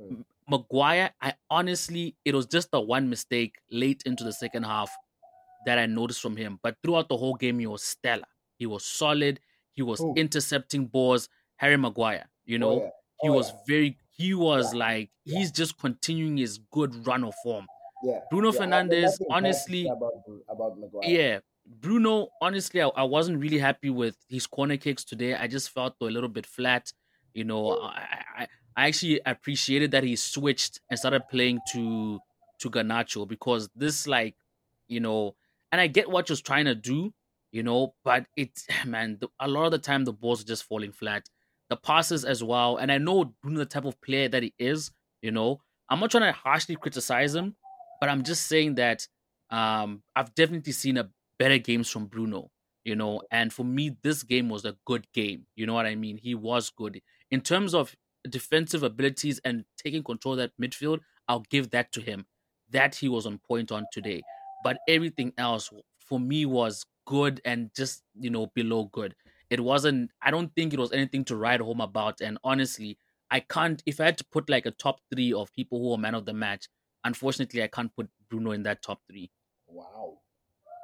Mm. 0.00 0.24
Maguire, 0.48 1.10
I 1.20 1.34
honestly, 1.50 2.16
it 2.24 2.34
was 2.34 2.46
just 2.46 2.70
the 2.70 2.80
one 2.80 3.08
mistake 3.08 3.56
late 3.70 4.02
into 4.06 4.24
the 4.24 4.32
second 4.32 4.64
half 4.64 4.90
that 5.66 5.78
I 5.78 5.86
noticed 5.86 6.22
from 6.22 6.36
him. 6.36 6.58
But 6.62 6.76
throughout 6.82 7.08
the 7.08 7.16
whole 7.16 7.34
game, 7.34 7.58
he 7.58 7.66
was 7.66 7.82
stellar. 7.82 8.24
He 8.56 8.66
was 8.66 8.84
solid. 8.84 9.40
He 9.74 9.82
was 9.82 10.00
Ooh. 10.00 10.14
intercepting 10.16 10.86
balls. 10.86 11.28
Harry 11.56 11.76
Maguire, 11.76 12.24
you 12.46 12.56
oh, 12.56 12.60
know, 12.60 12.70
oh, 12.70 12.82
yeah. 12.82 12.88
oh, 12.88 12.92
he 13.22 13.30
was 13.30 13.50
yeah. 13.50 13.56
very, 13.66 13.98
he 14.10 14.34
was 14.34 14.72
yeah. 14.72 14.78
like, 14.78 15.10
he's 15.24 15.50
just 15.50 15.76
continuing 15.78 16.36
his 16.36 16.58
good 16.70 17.06
run 17.06 17.24
of 17.24 17.34
form. 17.42 17.66
Yeah. 18.04 18.20
Bruno 18.30 18.52
Fernandes, 18.52 19.20
honestly, 19.28 19.88
about, 19.88 20.12
about 20.48 20.78
Maguire. 20.78 21.10
yeah. 21.10 21.38
Bruno, 21.68 22.28
honestly, 22.40 22.80
I, 22.80 22.88
I, 22.88 23.02
wasn't 23.02 23.40
really 23.40 23.58
happy 23.58 23.90
with 23.90 24.16
his 24.28 24.46
corner 24.46 24.76
kicks 24.78 25.04
today. 25.04 25.34
I 25.34 25.46
just 25.46 25.70
felt 25.70 25.94
a 26.00 26.06
little 26.06 26.28
bit 26.28 26.46
flat. 26.46 26.92
You 27.34 27.44
know, 27.44 27.72
I, 27.72 28.22
I, 28.38 28.48
I 28.76 28.86
actually 28.88 29.20
appreciated 29.26 29.90
that 29.90 30.02
he 30.02 30.16
switched 30.16 30.80
and 30.88 30.98
started 30.98 31.28
playing 31.30 31.60
to 31.72 32.20
to 32.60 32.70
Garnacho 32.70 33.28
because 33.28 33.68
this 33.76 34.06
like, 34.06 34.34
you 34.88 35.00
know, 35.00 35.36
and 35.70 35.80
I 35.80 35.86
get 35.86 36.10
what 36.10 36.28
you're 36.28 36.36
trying 36.36 36.64
to 36.64 36.74
do, 36.74 37.12
you 37.52 37.62
know, 37.62 37.94
but 38.02 38.26
it's 38.36 38.66
man, 38.86 39.18
the, 39.20 39.28
a 39.38 39.46
lot 39.46 39.66
of 39.66 39.72
the 39.72 39.78
time 39.78 40.04
the 40.04 40.12
balls 40.12 40.40
are 40.40 40.46
just 40.46 40.64
falling 40.64 40.92
flat. 40.92 41.28
The 41.68 41.76
passes 41.76 42.24
as 42.24 42.42
well, 42.42 42.78
and 42.78 42.90
I 42.90 42.96
know 42.96 43.34
Bruno 43.42 43.58
the 43.58 43.66
type 43.66 43.84
of 43.84 44.00
player 44.00 44.28
that 44.28 44.42
he 44.42 44.54
is. 44.58 44.90
You 45.20 45.32
know, 45.32 45.60
I'm 45.90 46.00
not 46.00 46.10
trying 46.10 46.32
to 46.32 46.32
harshly 46.32 46.76
criticize 46.76 47.34
him, 47.34 47.56
but 48.00 48.08
I'm 48.08 48.22
just 48.22 48.46
saying 48.46 48.76
that 48.76 49.06
um, 49.50 50.02
I've 50.16 50.34
definitely 50.34 50.72
seen 50.72 50.96
a 50.96 51.10
better 51.38 51.58
games 51.58 51.90
from 51.90 52.06
Bruno. 52.06 52.50
You 52.84 52.96
know, 52.96 53.22
and 53.30 53.52
for 53.52 53.64
me, 53.64 53.96
this 54.02 54.22
game 54.22 54.48
was 54.48 54.64
a 54.64 54.76
good 54.86 55.06
game. 55.12 55.46
You 55.56 55.66
know 55.66 55.74
what 55.74 55.84
I 55.84 55.94
mean? 55.94 56.16
He 56.16 56.34
was 56.34 56.70
good 56.70 57.00
in 57.30 57.40
terms 57.40 57.74
of 57.74 57.94
defensive 58.28 58.82
abilities 58.82 59.40
and 59.44 59.64
taking 59.76 60.02
control 60.02 60.34
of 60.34 60.38
that 60.38 60.52
midfield, 60.60 61.00
I'll 61.28 61.44
give 61.50 61.70
that 61.70 61.92
to 61.92 62.00
him. 62.00 62.26
That 62.70 62.94
he 62.94 63.08
was 63.08 63.26
on 63.26 63.38
point 63.38 63.72
on 63.72 63.86
today. 63.92 64.22
But 64.64 64.78
everything 64.88 65.32
else 65.38 65.70
for 65.98 66.20
me 66.20 66.46
was 66.46 66.84
good 67.06 67.40
and 67.44 67.70
just, 67.74 68.02
you 68.18 68.30
know, 68.30 68.46
below 68.54 68.84
good. 68.92 69.14
It 69.50 69.60
wasn't, 69.60 70.10
I 70.20 70.30
don't 70.30 70.54
think 70.54 70.74
it 70.74 70.78
was 70.78 70.92
anything 70.92 71.24
to 71.26 71.36
write 71.36 71.60
home 71.60 71.80
about. 71.80 72.20
And 72.20 72.38
honestly, 72.44 72.98
I 73.30 73.40
can't, 73.40 73.82
if 73.86 74.00
I 74.00 74.06
had 74.06 74.18
to 74.18 74.24
put 74.30 74.50
like 74.50 74.66
a 74.66 74.70
top 74.72 75.00
three 75.12 75.32
of 75.32 75.52
people 75.52 75.78
who 75.78 75.92
are 75.92 75.98
man 75.98 76.14
of 76.14 76.26
the 76.26 76.34
match, 76.34 76.68
unfortunately, 77.04 77.62
I 77.62 77.68
can't 77.68 77.94
put 77.94 78.10
Bruno 78.28 78.50
in 78.52 78.62
that 78.64 78.82
top 78.82 79.00
three. 79.08 79.30
Wow. 79.66 80.18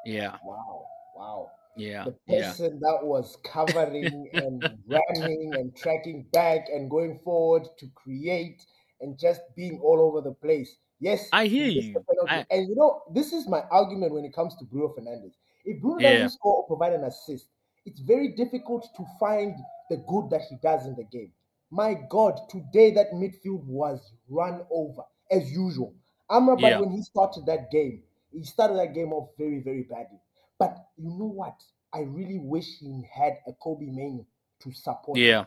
Yeah. 0.07 0.37
Wow. 0.45 0.87
Wow 1.17 1.51
yeah, 1.77 2.05
the 2.05 2.13
person 2.29 2.73
yeah. 2.75 2.79
that 2.81 3.07
was 3.07 3.37
covering 3.45 4.31
and 4.35 4.63
running 4.89 5.55
and 5.55 5.77
tracking 5.77 6.27
back 6.33 6.67
and 6.73 6.91
going 6.91 7.19
forward 7.25 7.67
to 7.79 7.87
create 7.95 8.65
and 9.01 9.19
just 9.19 9.41
being 9.57 9.81
all 9.83 10.01
over 10.01 10.21
the 10.21 10.35
place. 10.35 10.77
Yes, 11.01 11.29
I 11.33 11.47
hear 11.47 11.67
you. 11.67 11.97
I... 12.29 12.47
And 12.51 12.69
you 12.69 12.77
know, 12.77 13.03
this 13.13 13.33
is 13.33 13.49
my 13.49 13.63
argument 13.71 14.13
when 14.13 14.25
it 14.25 14.35
comes 14.35 14.55
to 14.57 14.65
Bruno 14.65 14.95
Fernandes. 14.97 15.35
If 15.65 15.81
Bruno 15.81 16.01
yeah. 16.01 16.13
doesn't 16.13 16.31
score 16.31 16.57
or 16.57 16.67
provide 16.67 16.93
an 16.93 17.05
assist, 17.05 17.49
it's 17.85 18.01
very 18.01 18.35
difficult 18.37 18.87
to 18.97 19.05
find 19.19 19.55
the 19.91 19.97
good 20.09 20.31
that 20.31 20.43
he 20.49 20.57
does 20.63 20.87
in 20.87 20.95
the 20.95 21.05
game. 21.05 21.33
My 21.71 21.97
God, 22.09 22.39
today 22.49 22.93
that 22.93 23.13
midfield 23.13 23.65
was 23.65 24.13
run 24.29 24.63
over 24.71 25.03
as 25.31 25.51
usual. 25.51 25.95
Amrabat, 26.31 26.61
yeah. 26.61 26.81
when 26.81 26.91
he 26.91 27.03
started 27.03 27.45
that 27.47 27.71
game, 27.71 28.03
he 28.35 28.45
started 28.45 28.79
that 28.79 28.95
game 28.95 29.13
off 29.13 29.31
very, 29.39 29.61
very 29.61 29.83
badly. 29.83 30.21
But 30.59 30.77
you 30.97 31.11
know 31.11 31.33
what? 31.35 31.55
I 31.93 32.01
really 32.01 32.39
wish 32.39 32.67
he 32.81 33.05
had 33.13 33.35
a 33.47 33.53
Kobbie 33.63 33.91
Mainoo 33.91 34.25
to 34.63 34.73
support. 34.73 35.19
Yeah. 35.19 35.41
Him. 35.41 35.47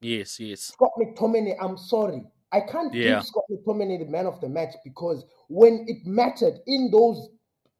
Yes, 0.00 0.40
yes. 0.40 0.60
Scott 0.60 0.92
McTominay, 0.98 1.56
I'm 1.60 1.76
sorry. 1.76 2.24
I 2.52 2.60
can't 2.60 2.92
yeah. 2.94 3.16
give 3.16 3.26
Scott 3.26 3.44
McTominay 3.50 3.98
the 3.98 4.06
man 4.06 4.26
of 4.26 4.40
the 4.40 4.48
match 4.48 4.74
because 4.84 5.24
when 5.48 5.84
it 5.88 6.06
mattered 6.06 6.58
in 6.66 6.90
those, 6.90 7.28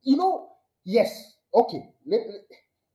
you 0.03 0.17
know, 0.17 0.49
yes, 0.85 1.35
okay. 1.55 1.89
Let, 2.07 2.21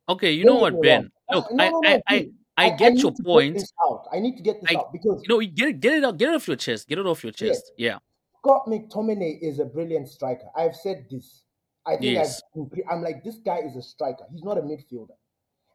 okay, 0.10 0.32
you 0.32 0.46
know 0.46 0.56
what, 0.56 0.82
Ben? 0.82 1.12
Uh, 1.32 1.38
Look, 1.38 1.52
no, 1.52 1.70
no, 1.70 1.80
no, 1.80 1.90
I, 1.90 2.02
I, 2.08 2.30
I, 2.58 2.66
I, 2.66 2.70
get 2.72 2.94
I 2.94 2.96
your 2.96 3.14
point. 3.24 3.64
out. 3.90 4.06
I 4.14 4.20
need 4.20 4.38
to 4.38 4.44
get 4.44 4.62
this 4.62 4.76
I, 4.76 4.80
out 4.80 4.94
because 4.94 5.22
you 5.24 5.28
know, 5.28 5.40
get 5.42 5.70
it, 5.70 5.80
get 5.80 5.94
it 5.94 6.04
out, 6.04 6.18
get 6.18 6.30
it 6.30 6.36
off 6.36 6.48
your 6.48 6.58
chest, 6.58 6.88
get 6.88 7.00
it 7.00 7.06
off 7.06 7.24
your 7.24 7.34
chest. 7.34 7.72
Yes. 7.78 7.94
Yeah. 7.94 7.98
Scott 8.40 8.68
McTominay 8.68 9.40
is 9.42 9.60
a 9.60 9.66
brilliant 9.66 10.08
striker. 10.08 10.46
I've 10.56 10.76
said 10.76 11.08
this. 11.10 11.42
I 11.86 11.92
think 11.92 12.16
yes. 12.16 12.42
I've, 12.56 12.82
I'm 12.90 13.02
like 13.02 13.24
this 13.24 13.36
guy 13.46 13.60
is 13.60 13.76
a 13.76 13.82
striker. 13.82 14.26
He's 14.32 14.44
not 14.44 14.58
a 14.58 14.62
midfielder. 14.62 15.16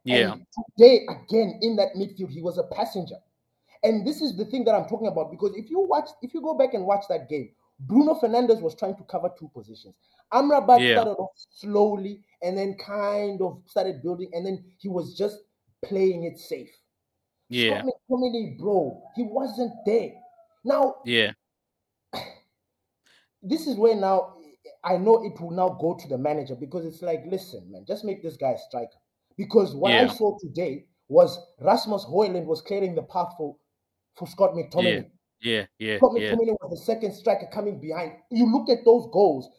Yeah. 0.03 0.33
And 0.33 0.45
today 0.77 1.05
again 1.07 1.59
in 1.61 1.75
that 1.77 1.95
midfield, 1.95 2.31
he 2.31 2.41
was 2.41 2.57
a 2.57 2.63
passenger. 2.63 3.17
And 3.83 4.05
this 4.05 4.21
is 4.21 4.37
the 4.37 4.45
thing 4.45 4.63
that 4.65 4.75
I'm 4.75 4.87
talking 4.87 5.07
about 5.07 5.31
because 5.31 5.55
if 5.55 5.69
you 5.69 5.79
watch, 5.79 6.09
if 6.21 6.33
you 6.33 6.41
go 6.41 6.53
back 6.53 6.73
and 6.73 6.85
watch 6.85 7.05
that 7.09 7.29
game, 7.29 7.49
Bruno 7.79 8.15
Fernandes 8.15 8.61
was 8.61 8.75
trying 8.75 8.95
to 8.97 9.03
cover 9.03 9.29
two 9.37 9.49
positions. 9.53 9.95
Amrabat 10.33 10.79
yeah. 10.79 10.95
started 10.95 11.19
off 11.19 11.31
slowly 11.49 12.21
and 12.41 12.57
then 12.57 12.75
kind 12.75 13.41
of 13.41 13.61
started 13.65 14.01
building, 14.01 14.29
and 14.33 14.45
then 14.45 14.63
he 14.77 14.87
was 14.87 15.17
just 15.17 15.37
playing 15.83 16.23
it 16.23 16.37
safe. 16.37 16.69
Yeah. 17.49 17.81
Scott 17.81 17.93
McTominay, 18.09 18.57
bro, 18.57 19.01
he 19.15 19.23
wasn't 19.23 19.73
there. 19.85 20.11
Now, 20.63 20.95
yeah. 21.05 21.31
This 23.43 23.65
is 23.65 23.75
where 23.75 23.95
now 23.95 24.35
I 24.83 24.97
know 24.97 25.23
it 25.23 25.39
will 25.39 25.51
now 25.51 25.69
go 25.69 25.93
to 25.93 26.07
the 26.07 26.17
manager 26.17 26.55
because 26.55 26.85
it's 26.85 27.01
like, 27.01 27.23
listen, 27.27 27.71
man, 27.71 27.85
just 27.87 28.03
make 28.03 28.23
this 28.23 28.37
guy 28.37 28.51
a 28.51 28.57
striker. 28.57 28.97
Because 29.37 29.75
what 29.75 29.91
yeah. 29.91 30.09
I 30.09 30.13
saw 30.13 30.37
today 30.39 30.85
was 31.07 31.39
Rasmus 31.59 32.05
Højlund 32.05 32.45
was 32.45 32.61
clearing 32.61 32.95
the 32.95 33.03
path 33.03 33.33
for 33.37 33.55
for 34.15 34.27
Scott 34.27 34.53
McTominay. 34.53 35.09
Yeah, 35.41 35.65
yeah, 35.79 35.97
Scott 35.97 36.13
yeah. 36.17 36.31
McTominay 36.31 36.55
was 36.61 36.71
the 36.71 36.85
second 36.85 37.13
striker 37.13 37.47
coming 37.51 37.79
behind. 37.79 38.13
You 38.29 38.51
look 38.51 38.69
at 38.69 38.83
those 38.85 39.07
goals, 39.11 39.49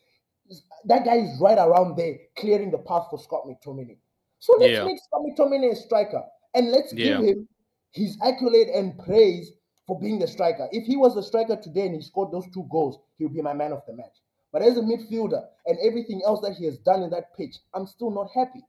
that 0.84 1.04
guy 1.04 1.16
is 1.16 1.40
right 1.40 1.58
around 1.58 1.96
there 1.96 2.16
clearing 2.38 2.70
the 2.70 2.78
path 2.78 3.06
for 3.10 3.18
Scott 3.18 3.42
McTominay. 3.46 3.98
So 4.38 4.54
let's 4.58 4.72
yeah. 4.72 4.84
make 4.84 4.98
Scott 4.98 5.22
McTominay 5.22 5.72
a 5.72 5.76
striker 5.76 6.22
and 6.54 6.70
let's 6.70 6.92
yeah. 6.92 7.18
give 7.18 7.24
him 7.24 7.48
his 7.92 8.18
accolade 8.24 8.68
and 8.68 8.98
praise 8.98 9.52
for 9.86 9.98
being 10.00 10.18
the 10.18 10.26
striker. 10.26 10.68
If 10.72 10.84
he 10.84 10.96
was 10.96 11.14
the 11.14 11.22
striker 11.22 11.56
today 11.56 11.86
and 11.86 11.94
he 11.94 12.02
scored 12.02 12.32
those 12.32 12.46
two 12.52 12.66
goals, 12.70 12.98
he 13.18 13.24
would 13.24 13.34
be 13.34 13.42
my 13.42 13.52
man 13.52 13.72
of 13.72 13.82
the 13.86 13.94
match. 13.94 14.21
But 14.52 14.62
as 14.62 14.76
a 14.76 14.82
midfielder 14.82 15.42
and 15.66 15.78
everything 15.82 16.22
else 16.26 16.40
that 16.42 16.54
he 16.58 16.66
has 16.66 16.78
done 16.78 17.02
in 17.02 17.10
that 17.10 17.34
pitch, 17.36 17.56
I'm 17.74 17.86
still 17.86 18.10
not 18.10 18.28
happy. 18.34 18.60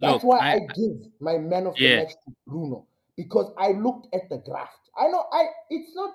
That's 0.00 0.24
Look, 0.24 0.24
why 0.24 0.38
I, 0.38 0.54
I, 0.54 0.58
give 0.74 1.06
my 1.20 1.38
man 1.38 1.66
of 1.66 1.76
the 1.76 1.96
match 1.96 2.12
to 2.26 2.34
Bruno 2.46 2.86
because 3.16 3.52
I 3.56 3.72
looked 3.72 4.12
at 4.12 4.28
the 4.28 4.42
draft. 4.44 4.76
I 4.98 5.06
know 5.06 5.24
I 5.32 5.44
it's 5.70 5.94
not 5.94 6.14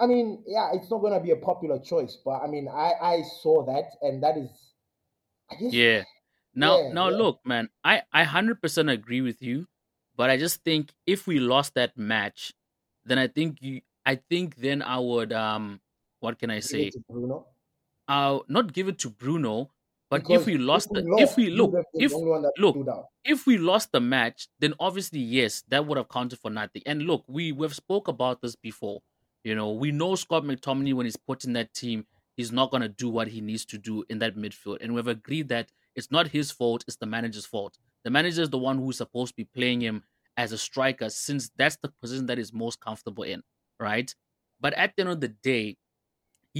I 0.00 0.06
mean, 0.06 0.44
yeah, 0.46 0.70
it's 0.74 0.90
not 0.90 0.98
gonna 0.98 1.20
be 1.20 1.30
a 1.30 1.36
popular 1.36 1.78
choice, 1.78 2.18
but 2.24 2.40
I 2.42 2.46
mean 2.46 2.68
I 2.68 2.92
I 3.00 3.22
saw 3.40 3.64
that 3.66 3.84
and 4.02 4.22
that 4.22 4.36
is 4.36 4.50
guess, 5.58 5.72
Yeah. 5.72 6.04
Now 6.54 6.78
yeah, 6.80 6.92
now 6.92 7.08
yeah. 7.08 7.16
look, 7.16 7.40
man, 7.44 7.70
I 7.84 8.02
I 8.12 8.24
100% 8.24 8.92
agree 8.92 9.22
with 9.22 9.40
you, 9.42 9.66
but 10.16 10.28
I 10.30 10.36
just 10.36 10.62
think 10.62 10.92
if 11.06 11.26
we 11.26 11.40
lost 11.40 11.74
that 11.74 11.96
match, 11.96 12.52
then 13.04 13.18
I 13.18 13.28
think 13.28 13.62
you 13.62 13.80
I 14.04 14.16
think 14.16 14.56
then 14.56 14.82
I 14.82 14.98
would 14.98 15.32
um 15.32 15.80
what 16.20 16.38
can 16.38 16.50
I 16.50 16.60
say? 16.60 16.90
Bruno? 17.08 17.46
Uh 18.08 18.40
not 18.48 18.72
give 18.72 18.88
it 18.88 18.98
to 19.00 19.10
Bruno, 19.10 19.70
but 20.10 20.22
because 20.22 20.42
if 20.42 20.46
we 20.46 20.56
lost, 20.58 20.88
if 20.88 20.92
we, 20.94 21.02
the, 21.02 21.08
lost, 21.08 21.22
if 21.22 21.36
we 21.36 21.50
look, 21.50 21.74
if 21.98 22.12
look, 22.58 22.76
if 23.24 23.46
we 23.46 23.58
lost 23.58 23.92
the 23.92 24.00
match, 24.00 24.48
then 24.58 24.74
obviously 24.80 25.20
yes, 25.20 25.62
that 25.68 25.86
would 25.86 25.98
have 25.98 26.08
counted 26.08 26.38
for 26.38 26.50
nothing. 26.50 26.82
And 26.86 27.02
look, 27.02 27.24
we 27.28 27.52
we've 27.52 27.74
spoke 27.74 28.08
about 28.08 28.40
this 28.40 28.56
before. 28.56 29.02
You 29.44 29.54
know, 29.54 29.72
we 29.72 29.92
know 29.92 30.14
Scott 30.14 30.44
McTominay 30.44 30.94
when 30.94 31.06
he's 31.06 31.16
put 31.16 31.44
in 31.44 31.52
that 31.52 31.74
team, 31.74 32.06
he's 32.36 32.50
not 32.52 32.70
gonna 32.70 32.88
do 32.88 33.08
what 33.10 33.28
he 33.28 33.40
needs 33.40 33.64
to 33.66 33.78
do 33.78 34.04
in 34.08 34.18
that 34.20 34.36
midfield. 34.36 34.78
And 34.80 34.94
we've 34.94 35.06
agreed 35.06 35.48
that 35.48 35.70
it's 35.94 36.10
not 36.10 36.28
his 36.28 36.50
fault; 36.50 36.84
it's 36.88 36.96
the 36.96 37.06
manager's 37.06 37.46
fault. 37.46 37.78
The 38.04 38.10
manager 38.10 38.42
is 38.42 38.50
the 38.50 38.58
one 38.58 38.78
who's 38.78 38.96
supposed 38.96 39.32
to 39.32 39.36
be 39.36 39.44
playing 39.44 39.82
him 39.82 40.04
as 40.38 40.52
a 40.52 40.58
striker, 40.58 41.10
since 41.10 41.50
that's 41.56 41.76
the 41.82 41.92
position 42.00 42.26
that 42.26 42.38
he's 42.38 42.52
most 42.52 42.80
comfortable 42.80 43.24
in, 43.24 43.42
right? 43.78 44.14
But 44.60 44.72
at 44.74 44.94
the 44.96 45.02
end 45.02 45.10
of 45.10 45.20
the 45.20 45.28
day, 45.28 45.76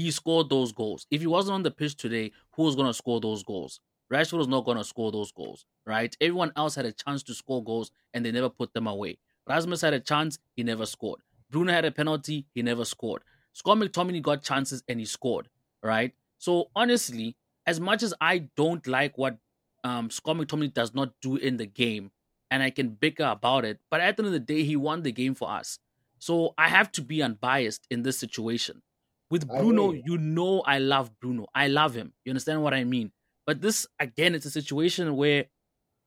he 0.03 0.11
scored 0.11 0.49
those 0.49 0.73
goals. 0.73 1.07
If 1.11 1.21
he 1.21 1.27
wasn't 1.27 1.55
on 1.55 1.63
the 1.63 1.71
pitch 1.71 1.97
today, 1.97 2.33
who 2.53 2.65
was 2.65 2.77
going 2.77 2.89
to 2.89 2.95
score 2.95 3.21
those 3.21 3.43
goals? 3.43 3.81
Rashford 4.13 4.39
was 4.39 4.49
not 4.49 4.65
going 4.65 4.79
to 4.79 4.85
score 4.85 5.13
those 5.13 5.33
goals, 5.33 5.67
right? 5.87 6.17
Everyone 6.21 6.53
else 6.57 6.75
had 6.75 6.87
a 6.87 6.93
chance 6.93 7.23
to 7.25 7.35
score 7.35 7.63
goals 7.63 7.91
and 8.15 8.25
they 8.25 8.33
never 8.33 8.49
put 8.49 8.73
them 8.73 8.87
away. 8.87 9.19
Rasmus 9.47 9.83
had 9.83 9.95
a 9.95 10.01
chance, 10.01 10.39
he 10.57 10.63
never 10.63 10.87
scored. 10.87 11.21
Bruno 11.51 11.73
had 11.73 11.85
a 11.85 11.91
penalty, 11.91 12.47
he 12.55 12.63
never 12.63 12.85
scored. 12.85 13.23
Scott 13.53 13.79
McTominay 13.79 14.23
got 14.23 14.43
chances 14.43 14.83
and 14.89 14.99
he 14.99 15.07
scored, 15.07 15.49
right? 15.83 16.15
So 16.39 16.71
honestly, 16.75 17.37
as 17.67 17.81
much 17.81 18.03
as 18.03 18.15
I 18.21 18.49
don't 18.57 18.87
like 18.87 19.19
what 19.19 19.39
um, 19.85 20.11
Scott 20.11 20.37
McTominay 20.37 20.73
does 20.73 20.95
not 20.95 21.13
do 21.21 21.37
in 21.37 21.57
the 21.57 21.67
game, 21.67 22.11
and 22.51 22.63
I 22.63 22.71
can 22.71 22.91
bicker 22.91 23.25
about 23.25 23.65
it, 23.65 23.79
but 23.91 24.01
at 24.01 24.17
the 24.17 24.23
end 24.23 24.29
of 24.29 24.33
the 24.33 24.41
day, 24.41 24.63
he 24.63 24.75
won 24.75 25.03
the 25.03 25.13
game 25.13 25.35
for 25.35 25.51
us. 25.51 25.79
So 26.19 26.55
I 26.57 26.69
have 26.69 26.91
to 26.93 27.03
be 27.03 27.23
unbiased 27.23 27.87
in 27.91 28.03
this 28.03 28.19
situation. 28.19 28.83
With 29.31 29.47
Bruno, 29.47 29.93
you 29.93 30.17
know 30.17 30.61
I 30.61 30.79
love 30.79 31.11
Bruno. 31.21 31.47
I 31.55 31.69
love 31.69 31.95
him. 31.95 32.13
You 32.25 32.31
understand 32.31 32.63
what 32.63 32.73
I 32.73 32.85
mean? 32.85 33.13
But 33.47 33.61
this 33.61 33.87
again, 33.99 34.35
it's 34.35 34.47
a 34.47 34.51
situation 34.51 35.17
where, 35.17 35.47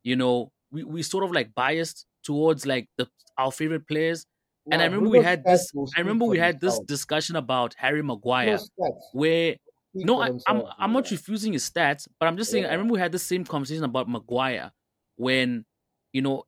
you 0.03 0.15
know, 0.15 0.51
we, 0.71 0.83
we 0.83 1.03
sort 1.03 1.23
of 1.23 1.31
like 1.31 1.53
biased 1.53 2.05
towards 2.23 2.65
like 2.65 2.87
the 2.97 3.07
our 3.37 3.51
favorite 3.51 3.87
players. 3.87 4.25
Yeah, 4.67 4.75
and 4.75 4.81
I 4.83 4.85
remember 4.85 5.09
we 5.09 5.23
had 5.23 5.43
this. 5.43 5.71
I 5.97 6.01
remember 6.01 6.25
we 6.25 6.37
had 6.37 6.61
this 6.61 6.79
discussion 6.81 7.35
about 7.35 7.73
Harry 7.77 8.03
Maguire, 8.03 8.59
where 9.11 9.55
no, 9.93 10.21
I, 10.21 10.27
am 10.27 10.39
I'm, 10.47 10.63
I'm 10.77 10.93
not 10.93 11.09
refusing 11.09 11.53
his 11.53 11.67
stats, 11.67 12.07
but 12.19 12.27
I'm 12.27 12.37
just 12.37 12.51
saying. 12.51 12.65
Yeah. 12.65 12.69
I 12.69 12.73
remember 12.73 12.93
we 12.93 12.99
had 12.99 13.11
the 13.11 13.19
same 13.19 13.43
conversation 13.43 13.83
about 13.83 14.07
Maguire 14.07 14.71
when, 15.15 15.65
you 16.13 16.21
know, 16.21 16.43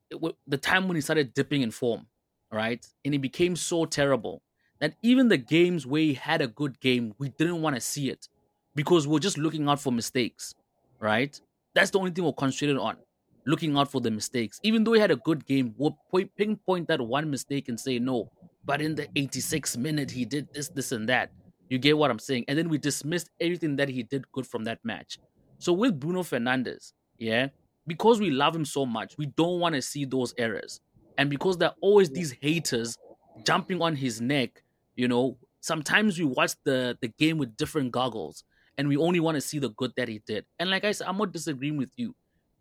the 0.48 0.58
time 0.58 0.88
when 0.88 0.96
he 0.96 1.02
started 1.02 1.34
dipping 1.34 1.64
in 1.64 1.72
form, 1.72 2.06
right, 2.52 2.86
and 3.04 3.16
he 3.16 3.18
became 3.18 3.56
so 3.56 3.86
terrible 3.86 4.43
that 4.84 4.96
even 5.02 5.30
the 5.30 5.38
games 5.38 5.88
where 5.88 6.02
he 6.02 6.14
had 6.14 6.42
a 6.42 6.48
good 6.48 6.78
game, 6.82 7.14
we 7.18 7.30
didn't 7.30 7.62
want 7.62 7.74
to 7.74 7.80
see 7.80 8.10
it 8.10 8.28
because 8.76 9.08
we're 9.08 9.18
just 9.18 9.38
looking 9.38 9.70
out 9.70 9.80
for 9.80 9.94
mistakes, 9.94 10.54
right? 11.00 11.40
That's 11.74 11.90
the 11.90 12.00
only 12.00 12.12
thing 12.12 12.26
we're 12.26 12.34
concentrated 12.34 12.76
on, 12.76 12.98
looking 13.46 13.78
out 13.78 13.90
for 13.90 14.02
the 14.02 14.12
mistakes. 14.12 14.60
Even 14.62 14.84
though 14.84 14.92
he 14.92 15.00
had 15.00 15.10
a 15.10 15.16
good 15.16 15.46
game, 15.46 15.74
we'll 15.78 15.98
pinpoint 16.36 16.90
that 16.90 17.00
one 17.00 17.32
mistake 17.32 17.70
and 17.70 17.80
say 17.80 17.98
no. 17.98 18.30
But 18.66 18.82
in 18.82 18.94
the 18.94 19.08
86th 19.16 19.78
minute, 19.78 20.12
he 20.12 20.26
did 20.26 20.50
this, 20.54 20.68
this, 20.68 20.92
and 20.92 21.08
that. 21.08 21.32
You 21.70 21.78
get 21.78 21.98
what 21.98 22.12
I'm 22.12 22.20
saying? 22.20 22.44
And 22.50 22.58
then 22.58 22.68
we 22.68 22.78
dismissed 22.78 23.30
everything 23.40 23.78
that 23.78 23.88
he 23.88 24.04
did 24.04 24.30
good 24.34 24.46
from 24.46 24.66
that 24.66 24.80
match. 24.84 25.18
So 25.60 25.72
with 25.72 25.98
Bruno 25.98 26.24
Fernandes, 26.24 26.92
yeah, 27.18 27.48
because 27.88 28.20
we 28.20 28.32
love 28.32 28.54
him 28.54 28.66
so 28.66 28.86
much, 28.86 29.18
we 29.18 29.28
don't 29.28 29.62
want 29.62 29.76
to 29.76 29.82
see 29.82 30.04
those 30.04 30.34
errors. 30.38 30.82
And 31.18 31.30
because 31.30 31.58
there 31.58 31.70
are 31.70 31.76
always 31.80 32.10
these 32.10 32.36
haters 32.42 32.98
jumping 33.46 33.82
on 33.82 33.96
his 33.96 34.20
neck 34.20 34.62
you 34.96 35.08
know, 35.08 35.38
sometimes 35.60 36.20
we 36.20 36.26
watch 36.26 36.54
the 36.64 36.98
the 37.02 37.08
game 37.08 37.38
with 37.38 37.56
different 37.58 37.92
goggles 37.92 38.44
and 38.78 38.88
we 38.88 38.98
only 38.98 39.20
want 39.20 39.36
to 39.36 39.42
see 39.42 39.60
the 39.60 39.70
good 39.70 39.94
that 39.98 40.08
he 40.08 40.22
did. 40.26 40.46
And 40.60 40.70
like 40.70 40.84
I 40.84 40.92
said, 40.92 41.08
I'm 41.08 41.18
not 41.18 41.32
disagreeing 41.32 41.78
with 41.78 41.92
you. 41.96 42.16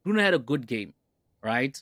Bruno 0.04 0.22
had 0.22 0.34
a 0.34 0.38
good 0.38 0.66
game, 0.66 0.94
right? 1.42 1.80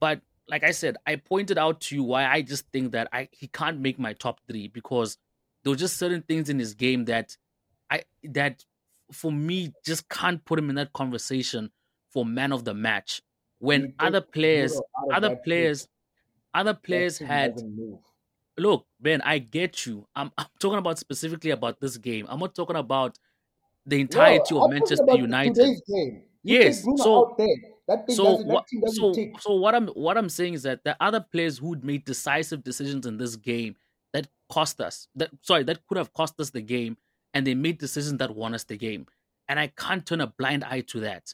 But 0.00 0.20
like 0.48 0.64
I 0.64 0.70
said, 0.70 0.96
I 1.06 1.16
pointed 1.16 1.58
out 1.58 1.80
to 1.82 1.94
you 1.94 2.02
why 2.02 2.26
I 2.26 2.42
just 2.42 2.66
think 2.72 2.92
that 2.92 3.08
I 3.12 3.28
he 3.32 3.48
can't 3.48 3.80
make 3.80 3.98
my 3.98 4.14
top 4.14 4.40
three 4.48 4.68
because 4.68 5.18
there 5.62 5.70
were 5.70 5.76
just 5.76 5.96
certain 5.96 6.22
things 6.22 6.48
in 6.48 6.58
his 6.58 6.74
game 6.74 7.04
that 7.06 7.36
I 7.90 8.04
that 8.24 8.64
for 9.12 9.32
me 9.32 9.72
just 9.84 10.08
can't 10.08 10.44
put 10.44 10.58
him 10.58 10.70
in 10.70 10.76
that 10.76 10.92
conversation 10.92 11.70
for 12.10 12.24
man 12.24 12.52
of 12.52 12.64
the 12.64 12.74
match 12.74 13.22
when 13.58 13.94
other 13.98 14.20
players 14.20 14.80
other 15.12 15.36
players 15.36 15.88
other 16.54 16.74
players 16.74 17.18
had 17.18 17.60
look, 18.58 18.86
Ben, 19.00 19.20
I 19.22 19.38
get 19.38 19.86
you. 19.86 20.06
I'm, 20.14 20.32
I'm 20.38 20.46
talking 20.60 20.78
about 20.78 20.98
specifically 20.98 21.50
about 21.50 21.80
this 21.80 21.96
game. 21.96 22.26
I'm 22.28 22.40
not 22.40 22.54
talking 22.54 22.76
about 22.76 23.18
the 23.86 24.00
entirety 24.00 24.54
of 24.54 24.70
Manchester 24.70 25.14
United. 25.14 25.76
yes, 26.42 26.84
so 26.96 27.36
so 28.08 28.36
what, 28.36 28.66
so 28.86 29.12
so 29.40 29.54
what 29.54 29.74
I'm 29.74 29.88
what 29.88 30.18
I'm 30.18 30.28
saying 30.28 30.54
is 30.54 30.62
that 30.64 30.84
the 30.84 30.96
other 31.00 31.20
players 31.20 31.58
who'd 31.58 31.84
made 31.84 32.04
decisive 32.04 32.62
decisions 32.62 33.06
in 33.06 33.16
this 33.16 33.36
game 33.36 33.76
that 34.12 34.28
cost 34.50 34.80
us 34.80 35.08
that 35.14 35.30
sorry 35.42 35.62
that 35.64 35.86
could 35.86 35.98
have 35.98 36.12
cost 36.12 36.38
us 36.40 36.50
the 36.50 36.60
game, 36.62 36.96
and 37.34 37.46
they 37.46 37.54
made 37.54 37.78
decisions 37.78 38.18
that 38.18 38.34
won 38.34 38.54
us 38.54 38.64
the 38.64 38.76
game, 38.76 39.06
and 39.48 39.58
I 39.58 39.68
can't 39.68 40.04
turn 40.04 40.20
a 40.20 40.26
blind 40.26 40.64
eye 40.64 40.82
to 40.88 41.00
that. 41.00 41.32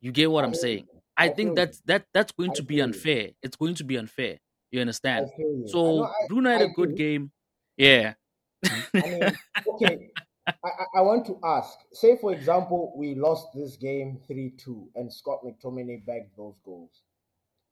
You 0.00 0.12
get 0.12 0.30
what 0.30 0.44
I 0.44 0.48
am 0.48 0.54
saying? 0.54 0.86
I, 1.16 1.26
I 1.26 1.28
think 1.28 1.56
that's 1.56 1.80
that 1.82 2.06
that's 2.14 2.32
going 2.32 2.54
to 2.54 2.62
be 2.62 2.80
unfair. 2.80 3.30
It's 3.42 3.56
going 3.56 3.74
to 3.76 3.84
be 3.84 3.96
unfair. 3.96 4.38
You 4.70 4.80
understand? 4.80 5.30
You. 5.38 5.64
So 5.66 6.04
I 6.04 6.06
I, 6.06 6.12
Bruno 6.28 6.50
had 6.50 6.62
a 6.62 6.68
good 6.68 6.96
game. 6.96 7.30
Yeah. 7.76 8.14
I 8.64 8.78
mean, 8.94 9.38
okay. 9.74 10.10
I, 10.46 10.70
I 10.96 11.00
want 11.00 11.26
to 11.26 11.38
ask. 11.44 11.78
Say, 11.92 12.18
for 12.20 12.32
example, 12.32 12.92
we 12.96 13.14
lost 13.14 13.48
this 13.54 13.76
game 13.76 14.18
three 14.26 14.52
two, 14.56 14.88
and 14.94 15.12
Scott 15.12 15.40
McTominay 15.44 16.04
bagged 16.06 16.36
those 16.36 16.54
goals. 16.64 17.02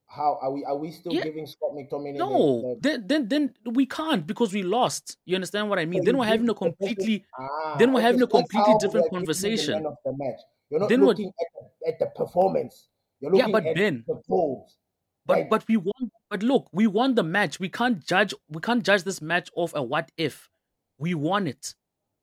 How 0.06 0.38
are 0.40 0.50
we? 0.50 0.64
Are 0.64 0.76
we 0.76 0.90
still 0.90 1.12
yeah. 1.12 1.24
giving 1.24 1.46
Scott 1.46 1.72
McTominay? 1.74 2.16
No, 2.16 2.78
the, 2.80 2.90
the... 2.90 3.04
then 3.08 3.28
then 3.28 3.52
then 3.64 3.74
we 3.74 3.84
can't 3.84 4.26
because 4.26 4.52
we 4.52 4.62
lost. 4.62 5.18
You 5.26 5.34
understand 5.34 5.68
what 5.68 5.78
I 5.78 5.84
mean? 5.84 6.02
So 6.02 6.06
then 6.06 6.16
we're 6.16 6.26
having 6.26 6.48
a 6.48 6.54
completely. 6.54 7.24
Ah, 7.38 7.76
then 7.78 7.92
we're 7.92 8.00
having 8.00 8.22
a 8.22 8.26
completely 8.26 8.74
different 8.80 9.10
conversation. 9.10 9.82
The 9.82 9.88
of 9.90 9.96
the 10.04 10.12
match. 10.16 10.40
You're 10.70 10.80
not 10.80 10.88
then 10.88 11.04
looking 11.04 11.28
at 11.28 11.46
the, 11.54 11.88
at 11.88 11.98
the 11.98 12.06
performance. 12.16 12.88
You're 13.20 13.32
looking 13.32 13.48
yeah, 13.48 13.52
but 13.52 13.66
at 13.66 13.74
Ben, 13.74 14.04
the 14.06 14.20
goals. 14.28 14.76
But 15.28 15.34
right? 15.34 15.50
but 15.50 15.68
we 15.68 15.76
won. 15.76 16.10
But 16.30 16.42
look, 16.42 16.68
we 16.72 16.86
won 16.86 17.14
the 17.14 17.22
match. 17.22 17.60
We 17.60 17.68
can't 17.68 18.04
judge. 18.04 18.32
We 18.48 18.60
can't 18.62 18.82
judge 18.82 19.04
this 19.04 19.20
match 19.20 19.50
off 19.54 19.72
a 19.74 19.82
what 19.82 20.10
if. 20.16 20.48
We 20.98 21.14
won 21.14 21.46
it. 21.46 21.74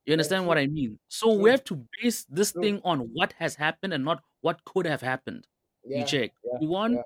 You 0.05 0.13
understand 0.13 0.43
yeah, 0.43 0.47
what 0.47 0.57
I 0.57 0.67
mean? 0.67 0.97
So 1.07 1.27
true. 1.33 1.43
we 1.43 1.49
have 1.51 1.63
to 1.65 1.85
base 2.01 2.25
this 2.29 2.51
true. 2.51 2.63
thing 2.63 2.81
on 2.83 2.99
what 3.13 3.33
has 3.39 3.55
happened 3.55 3.93
and 3.93 4.03
not 4.03 4.21
what 4.41 4.63
could 4.65 4.87
have 4.87 5.01
happened. 5.01 5.47
Yeah, 5.83 5.99
you 5.99 6.05
check. 6.05 6.31
Yeah, 6.43 6.57
we 6.59 6.67
won. 6.67 6.97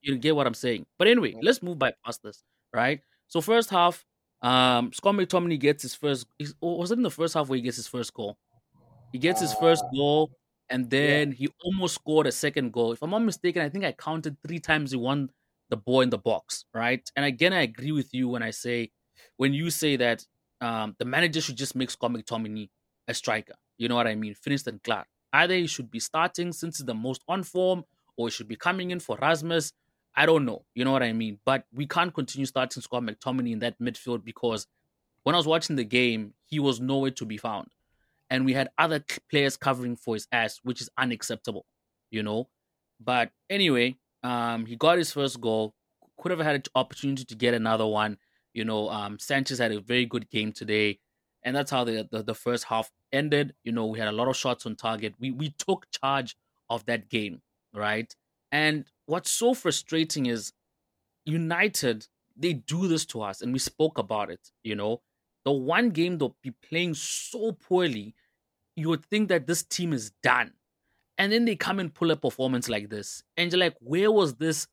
You 0.00 0.16
get 0.16 0.36
what 0.36 0.46
I'm 0.46 0.54
saying. 0.54 0.86
But 0.96 1.08
anyway, 1.08 1.34
let's 1.42 1.60
move 1.60 1.78
by 1.78 1.92
past 2.04 2.22
this, 2.22 2.44
right? 2.72 3.00
So 3.26 3.40
first 3.40 3.68
half, 3.68 4.06
um, 4.42 4.92
Scott 4.92 5.16
McTominay 5.16 5.58
gets 5.58 5.82
his 5.82 5.96
first. 5.96 6.28
Was 6.60 6.92
it 6.92 6.98
in 6.98 7.02
the 7.02 7.10
first 7.10 7.34
half 7.34 7.48
where 7.48 7.56
he 7.56 7.62
gets 7.62 7.76
his 7.76 7.88
first 7.88 8.14
goal? 8.14 8.38
He 9.10 9.18
gets 9.18 9.40
his 9.40 9.54
first 9.54 9.82
ah. 9.84 9.90
goal, 9.92 10.30
and 10.70 10.88
then 10.88 11.32
he 11.32 11.48
almost 11.64 11.96
scored 11.96 12.28
a 12.28 12.32
second 12.32 12.72
goal. 12.72 12.92
If 12.92 13.02
I'm 13.02 13.10
not 13.10 13.22
mistaken, 13.22 13.60
I 13.60 13.68
think 13.68 13.84
I 13.84 13.90
counted 13.90 14.36
three 14.46 14.60
times 14.60 14.92
he 14.92 14.96
won 14.96 15.30
the 15.70 15.76
ball 15.76 16.00
in 16.00 16.10
the 16.10 16.18
box, 16.18 16.64
right? 16.74 17.08
And 17.16 17.24
again, 17.24 17.52
I 17.52 17.62
agree 17.62 17.92
with 17.92 18.12
you 18.12 18.28
when 18.28 18.42
I 18.42 18.50
say, 18.50 18.90
when 19.36 19.52
you 19.52 19.70
say 19.70 19.96
that 19.96 20.24
um, 20.60 20.96
the 20.98 21.04
manager 21.04 21.40
should 21.40 21.56
just 21.56 21.76
make 21.76 21.90
Scott 21.90 22.12
McTominay 22.12 22.68
a 23.06 23.14
striker. 23.14 23.54
You 23.76 23.88
know 23.88 23.96
what 23.96 24.06
I 24.06 24.14
mean? 24.14 24.34
Finished 24.34 24.66
and 24.66 24.82
clear. 24.82 25.04
Either 25.32 25.54
he 25.54 25.66
should 25.66 25.90
be 25.90 26.00
starting 26.00 26.52
since 26.52 26.78
he's 26.78 26.86
the 26.86 26.94
most 26.94 27.22
on 27.28 27.42
form, 27.42 27.84
or 28.16 28.28
he 28.28 28.30
should 28.32 28.48
be 28.48 28.56
coming 28.56 28.90
in 28.90 29.00
for 29.00 29.16
Rasmus. 29.20 29.72
I 30.16 30.26
don't 30.26 30.44
know. 30.44 30.64
You 30.74 30.84
know 30.84 30.92
what 30.92 31.02
I 31.02 31.12
mean? 31.12 31.38
But 31.44 31.64
we 31.72 31.86
can't 31.86 32.12
continue 32.12 32.46
starting 32.46 32.82
Scott 32.82 33.02
McTominay 33.02 33.52
in 33.52 33.58
that 33.60 33.78
midfield 33.78 34.24
because 34.24 34.66
when 35.22 35.34
I 35.34 35.38
was 35.38 35.46
watching 35.46 35.76
the 35.76 35.84
game, 35.84 36.34
he 36.46 36.58
was 36.58 36.80
nowhere 36.80 37.10
to 37.12 37.24
be 37.24 37.36
found. 37.36 37.68
And 38.30 38.44
we 38.44 38.52
had 38.52 38.70
other 38.76 39.04
players 39.30 39.56
covering 39.56 39.96
for 39.96 40.14
his 40.14 40.26
ass, 40.32 40.60
which 40.62 40.80
is 40.80 40.90
unacceptable, 40.98 41.66
you 42.10 42.22
know? 42.22 42.48
But 43.00 43.30
anyway, 43.48 43.96
um, 44.28 44.66
he 44.66 44.76
got 44.76 44.98
his 44.98 45.10
first 45.12 45.40
goal. 45.40 45.74
Could 46.20 46.32
have 46.32 46.40
had 46.40 46.56
an 46.56 46.62
opportunity 46.74 47.24
to 47.24 47.34
get 47.34 47.54
another 47.54 47.86
one. 47.86 48.18
You 48.52 48.64
know, 48.64 48.90
um, 48.90 49.18
Sanchez 49.18 49.58
had 49.58 49.72
a 49.72 49.80
very 49.80 50.04
good 50.04 50.28
game 50.28 50.52
today, 50.52 50.98
and 51.42 51.56
that's 51.56 51.70
how 51.70 51.84
the, 51.84 52.06
the, 52.10 52.22
the 52.22 52.34
first 52.34 52.64
half 52.64 52.90
ended. 53.10 53.54
You 53.64 53.72
know, 53.72 53.86
we 53.86 53.98
had 53.98 54.08
a 54.08 54.12
lot 54.12 54.28
of 54.28 54.36
shots 54.36 54.66
on 54.66 54.76
target. 54.76 55.14
We 55.18 55.30
we 55.30 55.54
took 55.66 55.86
charge 56.02 56.36
of 56.68 56.84
that 56.86 57.08
game, 57.08 57.40
right? 57.72 58.14
And 58.52 58.84
what's 59.06 59.30
so 59.30 59.54
frustrating 59.54 60.26
is 60.26 60.52
United 61.24 62.06
they 62.40 62.52
do 62.52 62.86
this 62.86 63.04
to 63.06 63.22
us, 63.22 63.40
and 63.42 63.52
we 63.52 63.58
spoke 63.58 63.98
about 63.98 64.30
it. 64.30 64.50
You 64.62 64.76
know, 64.76 65.00
the 65.44 65.52
one 65.52 65.90
game 65.90 66.18
they'll 66.18 66.36
be 66.42 66.52
playing 66.68 66.94
so 66.94 67.52
poorly, 67.52 68.14
you 68.76 68.90
would 68.90 69.04
think 69.06 69.28
that 69.30 69.46
this 69.46 69.62
team 69.62 69.92
is 69.92 70.10
done 70.22 70.52
and 71.18 71.32
then 71.32 71.44
they 71.44 71.56
come 71.56 71.80
and 71.80 71.92
pull 71.92 72.12
a 72.12 72.16
performance 72.16 72.68
like 72.68 72.88
this. 72.88 73.24
And 73.36 73.52
you're 73.52 73.58
like, 73.58 73.76
where 73.80 74.10
was 74.10 74.36
this 74.36 74.68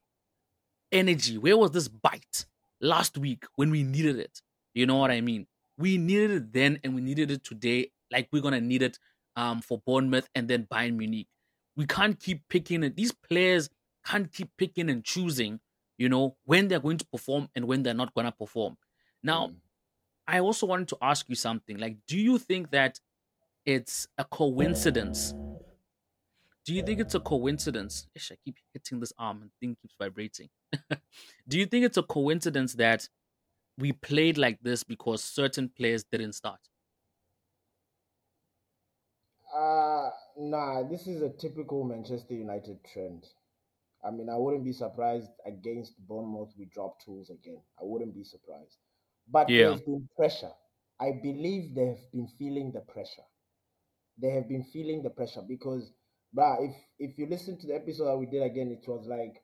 energy? 0.92 1.40
Where 1.40 1.58
was 1.58 1.72
this 1.72 1.88
bite 1.88 2.46
last 2.80 3.18
week 3.18 3.46
when 3.56 3.72
we 3.72 3.84
needed 3.84 4.20
it? 4.20 4.42
You 4.75 4.86
know 4.86 4.98
what 4.98 5.10
I 5.12 5.22
mean? 5.22 5.48
We 5.78 5.98
needed 5.98 6.32
it 6.32 6.54
then 6.54 6.80
and 6.84 6.94
we 6.94 7.02
needed 7.02 7.32
it 7.32 7.44
today, 7.44 7.92
like 8.12 8.30
we're 8.32 8.44
gonna 8.44 8.62
need 8.62 8.84
it 8.84 9.00
um 9.36 9.62
for 9.62 9.82
Bournemouth 9.86 10.29
and 10.36 10.48
then 10.48 10.68
Bayern 10.72 10.96
Munich. 10.96 11.27
We 11.75 11.86
can't 11.86 12.18
keep 12.18 12.48
picking 12.48 12.84
it. 12.84 12.96
These 12.96 13.12
players 13.12 13.70
can't 14.05 14.31
keep 14.31 14.50
picking 14.58 14.90
and 14.90 15.03
choosing, 15.03 15.60
you 15.98 16.08
know, 16.08 16.38
when 16.46 16.68
they're 16.68 16.79
going 16.79 17.00
to 17.00 17.05
perform 17.05 17.50
and 17.55 17.66
when 17.66 17.84
they're 17.84 17.94
not 17.94 18.14
gonna 18.14 18.31
perform. 18.31 18.77
Now, 19.24 19.48
mm. 19.48 19.55
I 20.27 20.40
also 20.40 20.66
wanted 20.66 20.88
to 20.90 20.98
ask 21.01 21.27
you 21.27 21.36
something. 21.36 21.77
Like, 21.77 21.98
do 22.08 22.18
you 22.18 22.38
think 22.38 22.72
that 22.72 23.00
it's 23.66 24.08
a 24.18 24.24
coincidence 24.24 25.34
do 26.66 26.74
you 26.74 26.82
think 26.82 27.00
it's 27.00 27.16
a 27.16 27.20
coincidence? 27.20 28.08
Ish, 28.16 28.32
I 28.32 28.38
keep 28.44 28.58
hitting 28.74 29.00
this 29.00 29.14
arm 29.18 29.42
and 29.44 29.51
thing 29.60 29.78
keeps 29.82 29.96
vibrating. 30.00 30.50
Do 31.48 31.60
you 31.60 31.68
think 31.68 31.86
it's 31.86 31.98
a 31.98 32.04
coincidence 32.04 32.74
that 32.74 33.08
we 33.78 33.94
played 33.94 34.38
like 34.38 34.60
this 34.62 34.84
because 34.84 35.24
certain 35.24 35.70
players 35.70 36.04
didn't 36.04 36.34
start? 36.34 36.60
Uh 39.56 40.10
nah, 40.38 40.84
this 40.84 41.08
is 41.08 41.22
a 41.22 41.30
typical 41.30 41.84
Manchester 41.84 42.34
United 42.34 42.84
trend. 42.84 43.25
I 44.04 44.12
mean, 44.12 44.30
I 44.30 44.38
wouldn't 44.38 44.64
be 44.66 44.74
surprised 44.74 45.32
against 45.46 45.98
Bournemouth 46.08 46.54
we 46.58 46.66
drop 46.66 47.00
tools 47.04 47.30
again. 47.30 47.62
I 47.80 47.84
wouldn't 47.84 48.14
be 48.16 48.24
surprised. 48.24 48.78
But 49.28 49.50
yeah. 49.50 49.70
there's 49.70 49.82
been 49.82 50.10
pressure. 50.16 50.54
I 51.00 51.12
believe 51.24 51.75
they 51.75 51.88
have 51.88 52.12
been 52.12 52.28
feeling 52.28 52.72
the 52.72 52.82
pressure. 52.82 53.25
They 54.18 54.32
have 54.32 54.48
been 54.50 54.64
feeling 54.64 55.04
the 55.04 55.10
pressure 55.10 55.42
because 55.42 55.92
but 56.36 56.58
if 56.60 56.76
if 57.00 57.18
you 57.18 57.28
listen 57.28 57.58
to 57.60 57.68
the 57.68 57.76
episode 57.76 58.06
that 58.06 58.18
we 58.18 58.26
did 58.26 58.44
again, 58.44 58.70
it 58.70 58.88
was 58.88 59.08
like 59.08 59.42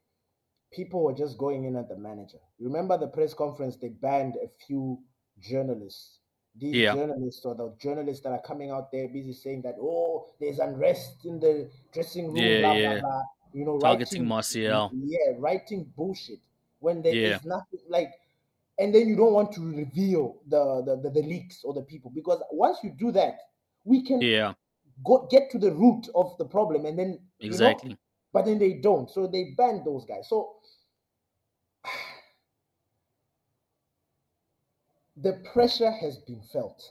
people 0.73 1.03
were 1.03 1.13
just 1.13 1.37
going 1.37 1.63
in 1.63 1.75
at 1.77 1.87
the 1.87 1.97
manager. 1.97 2.37
Remember 2.59 2.97
the 2.97 3.07
press 3.07 3.33
conference? 3.33 3.77
They 3.77 3.89
banned 3.89 4.35
a 4.35 4.47
few 4.67 4.99
journalists. 5.39 6.19
These 6.55 6.75
yeah. 6.75 6.93
journalists 6.93 7.45
or 7.45 7.55
the 7.55 7.73
journalists 7.79 8.23
that 8.23 8.33
are 8.33 8.41
coming 8.41 8.71
out 8.71 8.91
there 8.91 9.07
busy 9.07 9.31
saying 9.31 9.61
that 9.61 9.75
oh, 9.79 10.27
there's 10.39 10.59
unrest 10.59 11.25
in 11.25 11.39
the 11.39 11.69
dressing 11.93 12.27
room, 12.27 12.35
yeah, 12.35 12.59
blah, 12.59 12.73
yeah. 12.73 12.99
blah 12.99 13.09
blah. 13.09 13.21
You 13.53 13.65
know, 13.65 13.79
targeting 13.79 14.21
writing, 14.21 14.27
Martial. 14.27 14.91
Yeah, 14.93 15.33
writing 15.39 15.91
bullshit 15.95 16.39
when 16.79 17.01
there 17.01 17.13
yeah. 17.13 17.37
is 17.37 17.45
nothing 17.45 17.79
like 17.87 18.11
and 18.79 18.93
then 18.93 19.07
you 19.07 19.15
don't 19.15 19.33
want 19.33 19.51
to 19.53 19.61
reveal 19.61 20.41
the, 20.47 20.83
the, 20.85 21.01
the 21.03 21.21
the 21.21 21.27
leaks 21.27 21.63
or 21.63 21.73
the 21.73 21.81
people 21.81 22.11
because 22.13 22.41
once 22.51 22.79
you 22.83 22.91
do 22.97 23.11
that, 23.11 23.37
we 23.85 24.03
can 24.03 24.21
yeah 24.21 24.53
go 25.03 25.27
get 25.29 25.49
to 25.51 25.57
the 25.57 25.71
root 25.71 26.07
of 26.15 26.37
the 26.37 26.45
problem 26.45 26.85
and 26.85 26.97
then 26.97 27.19
exactly 27.39 27.89
you 27.89 27.95
know, 27.95 27.99
but 28.33 28.45
then 28.45 28.59
they 28.59 28.73
don't. 28.73 29.09
So 29.09 29.27
they 29.27 29.53
ban 29.57 29.83
those 29.85 30.05
guys. 30.05 30.29
So 30.29 30.53
the 35.17 35.41
pressure 35.53 35.91
has 35.91 36.17
been 36.19 36.41
felt. 36.51 36.81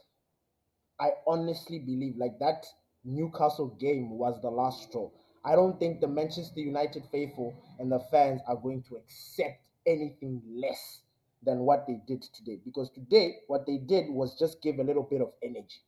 I 0.98 1.10
honestly 1.26 1.78
believe 1.78 2.16
like 2.18 2.38
that 2.40 2.66
newcastle 3.04 3.76
game 3.80 4.10
was 4.10 4.40
the 4.42 4.50
last 4.50 4.82
straw. 4.88 5.10
I 5.44 5.54
don't 5.54 5.78
think 5.80 6.00
the 6.00 6.08
manchester 6.08 6.60
united 6.60 7.04
faithful 7.10 7.54
and 7.78 7.90
the 7.90 8.00
fans 8.10 8.42
are 8.46 8.56
going 8.56 8.82
to 8.90 8.96
accept 8.96 9.62
anything 9.86 10.42
less 10.46 11.00
than 11.42 11.60
what 11.60 11.86
they 11.86 11.98
did 12.06 12.22
today. 12.34 12.58
Because 12.62 12.90
today 12.90 13.36
what 13.46 13.64
they 13.66 13.78
did 13.78 14.10
was 14.10 14.38
just 14.38 14.60
give 14.62 14.78
a 14.78 14.84
little 14.84 15.04
bit 15.04 15.22
of 15.22 15.32
energy. 15.42 15.80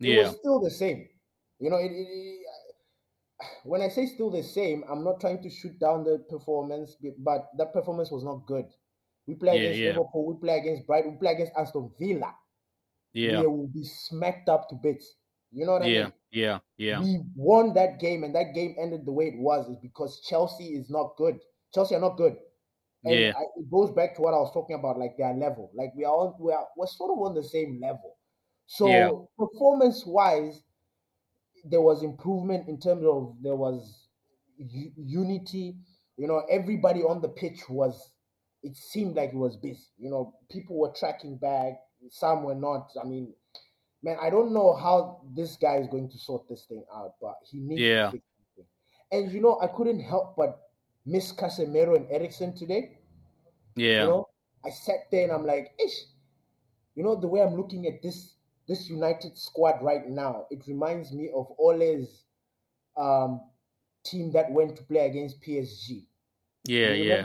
It 0.00 0.08
yeah. 0.08 0.22
was 0.24 0.36
still 0.36 0.60
the 0.60 0.70
same 0.70 1.08
you 1.60 1.70
know, 1.70 1.76
it, 1.76 1.90
it, 1.92 2.46
when 3.64 3.82
I 3.82 3.88
say 3.88 4.06
still 4.06 4.30
the 4.30 4.42
same, 4.42 4.84
I'm 4.90 5.04
not 5.04 5.20
trying 5.20 5.42
to 5.42 5.50
shoot 5.50 5.78
down 5.78 6.04
the 6.04 6.24
performance, 6.28 6.96
but 7.18 7.48
that 7.58 7.72
performance 7.72 8.10
was 8.10 8.24
not 8.24 8.46
good. 8.46 8.66
We 9.26 9.34
play 9.34 9.54
yeah, 9.54 9.60
against 9.60 9.78
yeah. 9.78 9.88
Liverpool, 9.90 10.26
we 10.26 10.40
play 10.40 10.58
against 10.58 10.86
Brighton, 10.86 11.12
we 11.12 11.18
play 11.18 11.32
against 11.32 11.52
Aston 11.56 11.90
Villa. 12.00 12.34
Yeah, 13.12 13.40
we 13.40 13.46
will 13.46 13.68
be 13.68 13.84
smacked 13.84 14.48
up 14.48 14.68
to 14.70 14.74
bits. 14.76 15.14
You 15.52 15.66
know 15.66 15.72
what 15.72 15.82
I 15.82 15.86
yeah, 15.86 16.02
mean? 16.04 16.12
Yeah, 16.30 16.58
yeah, 16.78 17.00
We 17.00 17.20
won 17.34 17.74
that 17.74 17.98
game, 17.98 18.22
and 18.22 18.34
that 18.34 18.54
game 18.54 18.76
ended 18.80 19.04
the 19.04 19.12
way 19.12 19.26
it 19.26 19.38
was, 19.38 19.68
is 19.68 19.78
because 19.82 20.20
Chelsea 20.28 20.74
is 20.74 20.90
not 20.90 21.16
good. 21.16 21.38
Chelsea 21.74 21.96
are 21.96 22.00
not 22.00 22.16
good. 22.16 22.36
And 23.04 23.14
yeah. 23.14 23.32
I, 23.36 23.42
it 23.56 23.70
goes 23.70 23.90
back 23.90 24.14
to 24.16 24.22
what 24.22 24.34
I 24.34 24.36
was 24.36 24.52
talking 24.52 24.76
about, 24.76 24.98
like 24.98 25.16
their 25.16 25.32
level. 25.32 25.72
Like 25.74 25.92
we 25.96 26.04
are 26.04 26.12
on, 26.12 26.34
we 26.38 26.52
are 26.52 26.66
we're 26.76 26.86
sort 26.86 27.10
of 27.10 27.18
on 27.18 27.34
the 27.34 27.42
same 27.42 27.80
level. 27.82 28.16
So 28.66 28.88
yeah. 28.88 29.10
There 31.64 31.80
was 31.80 32.02
improvement 32.02 32.68
in 32.68 32.78
terms 32.78 33.04
of 33.04 33.36
there 33.42 33.56
was 33.56 34.08
u- 34.56 34.92
unity. 34.96 35.76
You 36.16 36.26
know, 36.26 36.42
everybody 36.50 37.00
on 37.00 37.20
the 37.20 37.28
pitch 37.28 37.68
was. 37.68 38.10
It 38.62 38.76
seemed 38.76 39.16
like 39.16 39.30
it 39.30 39.36
was 39.36 39.56
busy. 39.56 39.86
You 39.98 40.10
know, 40.10 40.34
people 40.50 40.78
were 40.78 40.92
tracking 40.92 41.38
back. 41.38 41.72
Some 42.10 42.42
were 42.42 42.54
not. 42.54 42.90
I 43.02 43.06
mean, 43.06 43.32
man, 44.02 44.18
I 44.20 44.28
don't 44.28 44.52
know 44.52 44.74
how 44.74 45.22
this 45.34 45.56
guy 45.56 45.76
is 45.76 45.86
going 45.88 46.10
to 46.10 46.18
sort 46.18 46.46
this 46.48 46.66
thing 46.68 46.84
out, 46.94 47.14
but 47.20 47.36
he 47.50 47.60
needs 47.60 47.80
yeah. 47.80 48.12
And 49.12 49.32
you 49.32 49.40
know, 49.40 49.58
I 49.62 49.66
couldn't 49.66 50.00
help 50.00 50.36
but 50.36 50.60
miss 51.06 51.32
Casemiro 51.32 51.96
and 51.96 52.06
Eriksen 52.10 52.54
today. 52.54 52.98
Yeah. 53.76 54.02
You 54.02 54.08
know, 54.08 54.28
I 54.64 54.70
sat 54.70 55.10
there 55.10 55.24
and 55.24 55.32
I'm 55.32 55.46
like, 55.46 55.72
ish. 55.84 56.04
You 56.94 57.04
know, 57.04 57.16
the 57.16 57.28
way 57.28 57.40
I'm 57.40 57.54
looking 57.54 57.86
at 57.86 58.02
this 58.02 58.34
this 58.70 58.88
United 58.88 59.36
squad 59.36 59.82
right 59.82 60.08
now, 60.08 60.46
it 60.48 60.62
reminds 60.68 61.12
me 61.12 61.28
of 61.34 61.52
Ole's 61.58 62.22
um, 62.96 63.40
team 64.04 64.30
that 64.32 64.48
went 64.52 64.76
to 64.76 64.84
play 64.84 65.06
against 65.06 65.42
PSG. 65.42 66.04
Yeah, 66.66 66.92
yeah. 66.92 67.24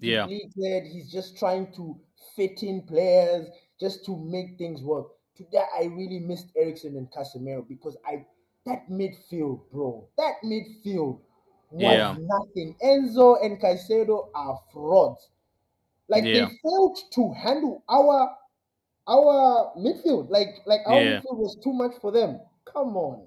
Yeah. 0.00 0.26
He's 0.26 1.12
just 1.12 1.36
trying 1.38 1.70
to 1.74 2.00
fit 2.34 2.62
in 2.62 2.80
players 2.82 3.48
just 3.78 4.06
to 4.06 4.16
make 4.16 4.56
things 4.56 4.80
work. 4.82 5.08
today 5.36 5.62
I 5.78 5.84
really 5.84 6.20
missed 6.20 6.48
Eriksen 6.56 6.96
and 6.96 7.10
Casemiro 7.12 7.68
because 7.68 7.98
I 8.06 8.24
that 8.64 8.88
midfield, 8.90 9.60
bro, 9.70 10.08
that 10.16 10.34
midfield 10.44 11.20
was 11.70 11.82
yeah. 11.82 12.16
nothing. 12.18 12.74
Enzo 12.82 13.44
and 13.44 13.60
Caicedo 13.60 14.28
are 14.34 14.58
frauds. 14.72 15.28
Like 16.08 16.24
yeah. 16.24 16.46
they 16.46 16.58
failed 16.62 16.98
to 17.12 17.32
handle 17.34 17.84
our 17.88 18.34
our 19.08 19.72
midfield. 19.76 20.30
Like 20.30 20.48
like 20.66 20.80
our 20.86 21.00
yeah. 21.00 21.18
midfield 21.18 21.38
was 21.38 21.56
too 21.62 21.72
much 21.72 21.92
for 22.00 22.12
them. 22.12 22.40
Come 22.72 22.96
on. 22.96 23.26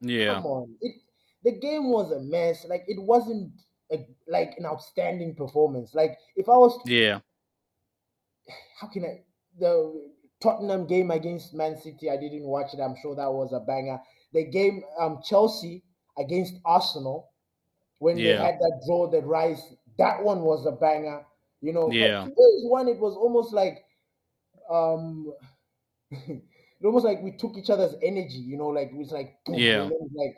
Yeah. 0.00 0.34
Come 0.34 0.46
on. 0.46 0.74
It 0.80 0.96
the 1.42 1.52
game 1.52 1.90
was 1.90 2.12
a 2.12 2.20
mess. 2.20 2.64
Like 2.68 2.84
it 2.86 3.00
wasn't 3.02 3.52
a, 3.90 4.06
like 4.28 4.54
an 4.58 4.66
outstanding 4.66 5.34
performance. 5.34 5.94
Like 5.94 6.18
if 6.36 6.48
I 6.48 6.56
was 6.56 6.78
Yeah. 6.86 7.20
How 8.80 8.88
can 8.88 9.04
I 9.04 9.22
the 9.58 10.10
Tottenham 10.42 10.86
game 10.86 11.10
against 11.10 11.54
Man 11.54 11.76
City, 11.80 12.10
I 12.10 12.16
didn't 12.16 12.42
watch 12.42 12.74
it. 12.74 12.80
I'm 12.80 12.96
sure 13.00 13.14
that 13.16 13.32
was 13.32 13.52
a 13.52 13.60
banger. 13.60 13.98
The 14.32 14.44
game 14.44 14.82
um 15.00 15.20
Chelsea 15.24 15.82
against 16.18 16.54
Arsenal 16.64 17.30
when 17.98 18.18
yeah. 18.18 18.36
they 18.36 18.44
had 18.44 18.58
that 18.58 18.82
draw 18.86 19.10
that 19.10 19.24
rise, 19.24 19.62
that 19.98 20.22
one 20.22 20.42
was 20.42 20.66
a 20.66 20.72
banger. 20.72 21.24
You 21.60 21.72
know, 21.72 21.90
yeah. 21.90 22.24
today's 22.24 22.64
one 22.64 22.88
it 22.88 22.98
was 22.98 23.16
almost 23.16 23.54
like 23.54 23.83
um 24.70 25.32
it 26.10 26.42
almost 26.84 27.04
like 27.04 27.22
we 27.22 27.32
took 27.32 27.56
each 27.56 27.70
other's 27.70 27.94
energy, 28.02 28.38
you 28.38 28.56
know, 28.56 28.68
like 28.68 28.88
it 28.88 28.96
was 28.96 29.10
like 29.10 29.36
yeah, 29.48 29.82
like 29.82 30.36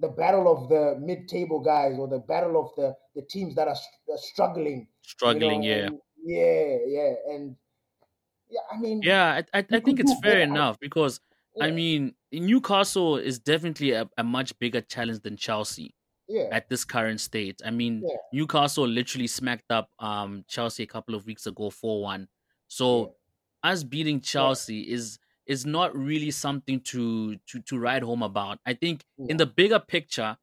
the 0.00 0.08
battle 0.08 0.50
of 0.50 0.68
the 0.68 0.98
mid-table 1.00 1.60
guys 1.60 1.98
or 1.98 2.08
the 2.08 2.18
battle 2.18 2.60
of 2.60 2.70
the 2.76 2.94
the 3.14 3.26
teams 3.26 3.54
that 3.54 3.68
are, 3.68 3.76
are 4.10 4.18
struggling, 4.18 4.88
struggling, 5.02 5.62
you 5.62 5.86
know? 5.86 6.00
yeah, 6.22 6.38
yeah, 6.46 6.76
yeah, 6.86 7.34
and 7.34 7.56
yeah, 8.50 8.60
I 8.72 8.78
mean, 8.78 9.00
yeah, 9.02 9.42
I 9.52 9.58
I, 9.58 9.66
I 9.70 9.80
think 9.80 10.00
it's 10.00 10.14
fair 10.22 10.40
enough 10.40 10.78
because 10.80 11.20
yeah. 11.56 11.64
I 11.64 11.70
mean 11.70 12.14
Newcastle 12.32 13.16
is 13.16 13.38
definitely 13.38 13.92
a, 13.92 14.08
a 14.18 14.24
much 14.24 14.58
bigger 14.58 14.80
challenge 14.80 15.20
than 15.20 15.36
Chelsea. 15.36 15.94
Yeah. 16.28 16.46
At 16.52 16.68
this 16.68 16.84
current 16.84 17.20
state, 17.20 17.60
I 17.66 17.72
mean, 17.72 18.04
yeah. 18.06 18.14
Newcastle 18.32 18.86
literally 18.86 19.26
smacked 19.26 19.72
up 19.72 19.90
um 19.98 20.44
Chelsea 20.46 20.84
a 20.84 20.86
couple 20.86 21.16
of 21.16 21.26
weeks 21.26 21.46
ago, 21.46 21.70
four 21.70 22.02
one. 22.02 22.28
So 22.68 23.16
us 23.62 23.84
beating 23.84 24.20
Chelsea 24.20 24.90
is 24.90 25.18
is 25.46 25.66
not 25.66 25.96
really 25.96 26.30
something 26.30 26.80
to 26.80 27.36
to 27.46 27.60
to 27.60 27.78
write 27.78 28.02
home 28.02 28.22
about. 28.22 28.58
I 28.64 28.74
think 28.74 29.04
in 29.18 29.36
the 29.36 29.46
bigger 29.46 29.80
picture, 29.80 30.36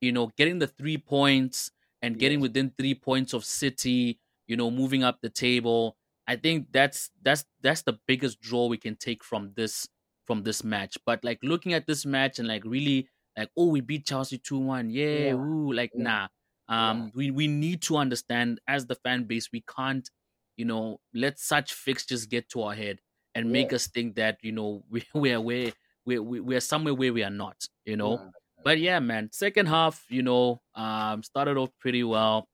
you 0.00 0.12
know, 0.12 0.30
getting 0.36 0.58
the 0.58 0.66
three 0.66 0.98
points 0.98 1.70
and 2.02 2.18
getting 2.18 2.40
yes. 2.40 2.42
within 2.42 2.72
three 2.76 2.94
points 2.94 3.32
of 3.32 3.44
City, 3.44 4.18
you 4.46 4.56
know, 4.56 4.70
moving 4.70 5.04
up 5.04 5.20
the 5.22 5.30
table. 5.30 5.96
I 6.26 6.36
think 6.36 6.68
that's 6.72 7.10
that's 7.22 7.44
that's 7.62 7.82
the 7.82 7.98
biggest 8.06 8.40
draw 8.40 8.66
we 8.66 8.78
can 8.78 8.96
take 8.96 9.24
from 9.24 9.52
this 9.56 9.88
from 10.26 10.42
this 10.42 10.62
match. 10.62 10.98
But 11.04 11.24
like 11.24 11.38
looking 11.42 11.72
at 11.72 11.86
this 11.86 12.04
match 12.04 12.38
and 12.38 12.48
like 12.48 12.64
really 12.64 13.08
like, 13.36 13.50
oh, 13.56 13.68
we 13.68 13.80
beat 13.80 14.06
Chelsea 14.06 14.38
two 14.38 14.58
one, 14.58 14.90
yeah, 14.90 15.06
yeah, 15.06 15.32
ooh, 15.32 15.72
like 15.72 15.92
yeah. 15.94 16.02
nah. 16.02 16.28
Um, 16.68 17.04
yeah. 17.04 17.10
we 17.14 17.30
we 17.30 17.48
need 17.48 17.82
to 17.82 17.96
understand 17.96 18.60
as 18.68 18.86
the 18.86 18.94
fan 18.96 19.24
base, 19.24 19.50
we 19.52 19.62
can't 19.62 20.08
you 20.56 20.64
know, 20.64 21.00
let 21.14 21.38
such 21.38 21.74
fixtures 21.74 22.26
get 22.26 22.48
to 22.50 22.62
our 22.62 22.74
head 22.74 23.00
and 23.34 23.46
yeah. 23.46 23.52
make 23.52 23.72
us 23.72 23.86
think 23.86 24.16
that 24.16 24.38
you 24.42 24.52
know 24.52 24.84
we 24.90 25.04
we 25.14 25.32
are 25.32 25.40
where 25.40 25.72
we 26.04 26.18
we 26.18 26.40
we 26.40 26.56
are 26.56 26.60
somewhere 26.60 26.94
where 26.94 27.12
we 27.12 27.22
are 27.24 27.30
not. 27.30 27.56
You 27.84 27.96
know. 27.96 28.12
Yeah. 28.12 28.30
But 28.64 28.78
yeah, 28.78 29.00
man. 29.00 29.28
Second 29.32 29.66
half, 29.66 30.04
you 30.08 30.22
know, 30.22 30.60
um, 30.76 31.22
started 31.24 31.56
off 31.56 31.70
pretty 31.80 32.04
well. 32.04 32.48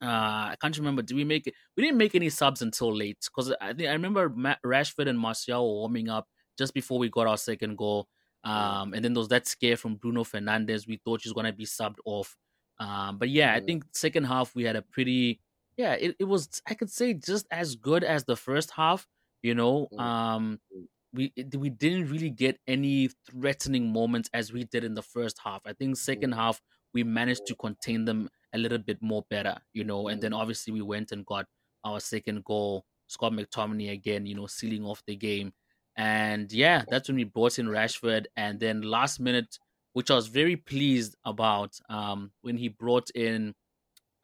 Uh, 0.00 0.50
I 0.50 0.56
can't 0.60 0.76
remember. 0.76 1.02
Did 1.02 1.16
we 1.16 1.24
make 1.24 1.46
it? 1.46 1.54
We 1.76 1.82
didn't 1.82 1.98
make 1.98 2.14
any 2.14 2.28
subs 2.28 2.62
until 2.62 2.94
late 2.94 3.18
because 3.24 3.52
I 3.60 3.72
think 3.72 3.88
I 3.88 3.92
remember 3.92 4.28
Matt 4.28 4.58
Rashford 4.64 5.08
and 5.08 5.18
Martial 5.18 5.62
were 5.64 5.80
warming 5.80 6.08
up 6.08 6.26
just 6.58 6.74
before 6.74 6.98
we 6.98 7.08
got 7.08 7.26
our 7.26 7.36
second 7.36 7.76
goal. 7.76 8.08
Um, 8.44 8.94
and 8.94 9.04
then 9.04 9.14
there 9.14 9.20
was 9.20 9.28
that 9.28 9.46
scare 9.46 9.76
from 9.76 9.96
Bruno 9.96 10.24
Fernandes. 10.24 10.86
We 10.86 11.00
thought 11.04 11.22
she's 11.22 11.32
gonna 11.32 11.52
be 11.52 11.66
subbed 11.66 11.98
off. 12.04 12.36
Um, 12.80 13.18
but 13.18 13.28
yeah, 13.28 13.54
I 13.54 13.60
think 13.60 13.84
second 13.92 14.24
half 14.24 14.54
we 14.56 14.64
had 14.64 14.74
a 14.74 14.82
pretty 14.82 15.40
yeah, 15.76 15.94
it, 15.94 16.16
it 16.18 16.24
was 16.24 16.62
I 16.66 16.74
could 16.74 16.90
say 16.90 17.14
just 17.14 17.46
as 17.50 17.76
good 17.76 18.04
as 18.04 18.24
the 18.24 18.36
first 18.36 18.70
half. 18.70 19.06
You 19.42 19.54
know, 19.54 19.88
mm. 19.92 20.00
um, 20.00 20.60
mm. 20.74 20.86
we 21.12 21.32
we 21.56 21.70
didn't 21.70 22.10
really 22.10 22.30
get 22.30 22.58
any 22.66 23.10
threatening 23.30 23.92
moments 23.92 24.30
as 24.32 24.52
we 24.52 24.64
did 24.64 24.84
in 24.84 24.94
the 24.94 25.02
first 25.02 25.38
half. 25.42 25.62
I 25.66 25.72
think 25.72 25.96
second 25.96 26.32
mm. 26.32 26.36
half 26.36 26.60
we 26.94 27.04
managed 27.04 27.46
to 27.46 27.54
contain 27.54 28.04
them 28.04 28.28
a 28.54 28.58
little 28.58 28.78
bit 28.78 28.98
more 29.00 29.24
better. 29.30 29.56
You 29.72 29.84
know, 29.84 30.08
and 30.08 30.20
then 30.20 30.32
obviously 30.32 30.72
we 30.72 30.82
went 30.82 31.12
and 31.12 31.26
got 31.26 31.46
our 31.84 32.00
second 32.00 32.44
goal. 32.44 32.84
Scott 33.08 33.32
McTominay 33.32 33.92
again, 33.92 34.24
you 34.26 34.34
know, 34.34 34.46
sealing 34.46 34.84
off 34.84 35.02
the 35.06 35.16
game. 35.16 35.52
And 35.96 36.50
yeah, 36.50 36.84
that's 36.88 37.08
when 37.08 37.16
we 37.16 37.24
brought 37.24 37.58
in 37.58 37.66
Rashford. 37.66 38.24
And 38.36 38.58
then 38.58 38.80
last 38.80 39.20
minute, 39.20 39.58
which 39.92 40.10
I 40.10 40.14
was 40.14 40.28
very 40.28 40.56
pleased 40.56 41.16
about, 41.26 41.78
um, 41.90 42.30
when 42.40 42.56
he 42.56 42.68
brought 42.68 43.10
in 43.10 43.54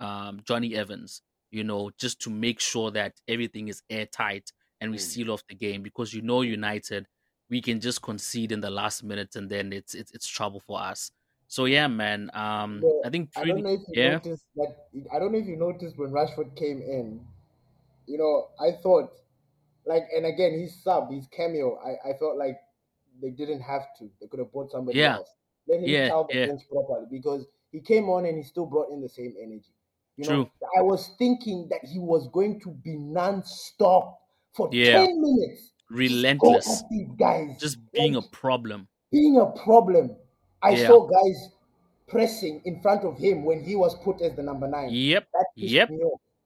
um, 0.00 0.40
Jonny 0.44 0.74
Evans 0.74 1.20
you 1.50 1.64
know, 1.64 1.90
just 1.98 2.20
to 2.22 2.30
make 2.30 2.60
sure 2.60 2.90
that 2.92 3.14
everything 3.26 3.68
is 3.68 3.82
airtight 3.88 4.52
and 4.80 4.90
we 4.90 4.98
mm. 4.98 5.00
seal 5.00 5.30
off 5.30 5.42
the 5.48 5.54
game 5.54 5.82
because 5.82 6.12
you 6.12 6.22
know 6.22 6.42
United, 6.42 7.06
we 7.50 7.60
can 7.60 7.80
just 7.80 8.02
concede 8.02 8.52
in 8.52 8.60
the 8.60 8.70
last 8.70 9.02
minute 9.02 9.36
and 9.36 9.48
then 9.48 9.72
it's 9.72 9.94
it's, 9.94 10.12
it's 10.12 10.26
trouble 10.26 10.60
for 10.66 10.80
us. 10.80 11.10
So 11.48 11.64
yeah, 11.64 11.86
man. 11.86 12.30
Um, 12.34 12.82
yeah, 12.84 13.06
I 13.06 13.10
think 13.10 13.32
pretty, 13.32 13.50
I 13.50 13.54
don't 13.54 13.64
know 13.64 13.72
if 13.72 13.80
you 13.88 14.02
yeah. 14.02 14.10
noticed 14.10 14.44
that. 14.56 14.76
I 15.12 15.18
don't 15.18 15.32
know 15.32 15.38
if 15.38 15.46
you 15.46 15.56
noticed 15.56 15.98
when 15.98 16.10
Rashford 16.10 16.54
came 16.56 16.82
in. 16.82 17.20
You 18.06 18.18
know, 18.18 18.48
I 18.60 18.72
thought, 18.82 19.10
like, 19.86 20.04
and 20.14 20.26
again, 20.26 20.58
his 20.58 20.82
sub, 20.82 21.10
his 21.10 21.26
cameo. 21.34 21.78
I, 21.84 22.10
I 22.10 22.18
felt 22.18 22.36
like 22.36 22.58
they 23.20 23.30
didn't 23.30 23.60
have 23.60 23.82
to. 23.98 24.10
They 24.20 24.26
could 24.26 24.40
have 24.40 24.52
brought 24.52 24.70
somebody 24.70 24.98
yeah. 24.98 25.16
else. 25.16 25.30
Let 25.66 25.80
him 25.80 25.88
yeah, 25.88 26.22
yeah. 26.30 26.46
properly 26.70 27.06
because 27.10 27.46
he 27.70 27.80
came 27.80 28.08
on 28.08 28.24
and 28.24 28.36
he 28.36 28.42
still 28.42 28.66
brought 28.66 28.90
in 28.90 29.00
the 29.00 29.08
same 29.08 29.34
energy. 29.40 29.72
You 30.18 30.24
True. 30.24 30.36
know, 30.36 30.50
I 30.76 30.82
was 30.82 31.12
thinking 31.16 31.68
that 31.70 31.78
he 31.84 32.00
was 32.00 32.28
going 32.32 32.60
to 32.62 32.70
be 32.70 32.96
non-stop 32.96 34.20
for 34.52 34.68
yeah. 34.72 35.06
10 35.06 35.22
minutes. 35.22 35.70
Relentless. 35.90 36.82
These 36.90 37.08
guys. 37.16 37.56
Just 37.60 37.78
being 37.92 38.14
like, 38.14 38.24
a 38.24 38.28
problem. 38.28 38.88
Being 39.12 39.38
a 39.40 39.46
problem. 39.46 40.16
I 40.60 40.70
yeah. 40.70 40.88
saw 40.88 41.06
guys 41.06 41.50
pressing 42.08 42.60
in 42.64 42.82
front 42.82 43.04
of 43.04 43.16
him 43.16 43.44
when 43.44 43.62
he 43.62 43.76
was 43.76 43.94
put 44.02 44.20
as 44.20 44.34
the 44.34 44.42
number 44.42 44.66
nine. 44.66 44.88
Yep. 44.90 45.28
Yep. 45.54 45.90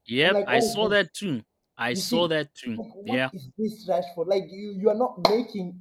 Yep. 0.04 0.34
Like, 0.34 0.48
I 0.48 0.58
oh, 0.58 0.60
saw 0.60 0.88
this? 0.88 1.06
that 1.06 1.14
too. 1.14 1.42
I 1.78 1.90
you 1.90 1.96
saw 1.96 2.28
see, 2.28 2.34
that 2.34 2.54
too. 2.54 2.76
Like, 2.76 2.86
yeah. 3.06 3.30
Is 3.32 3.48
this 3.56 3.88
Rashford? 3.88 4.26
Like 4.26 4.44
you, 4.50 4.74
you 4.78 4.90
are 4.90 4.94
not 4.94 5.16
making. 5.30 5.80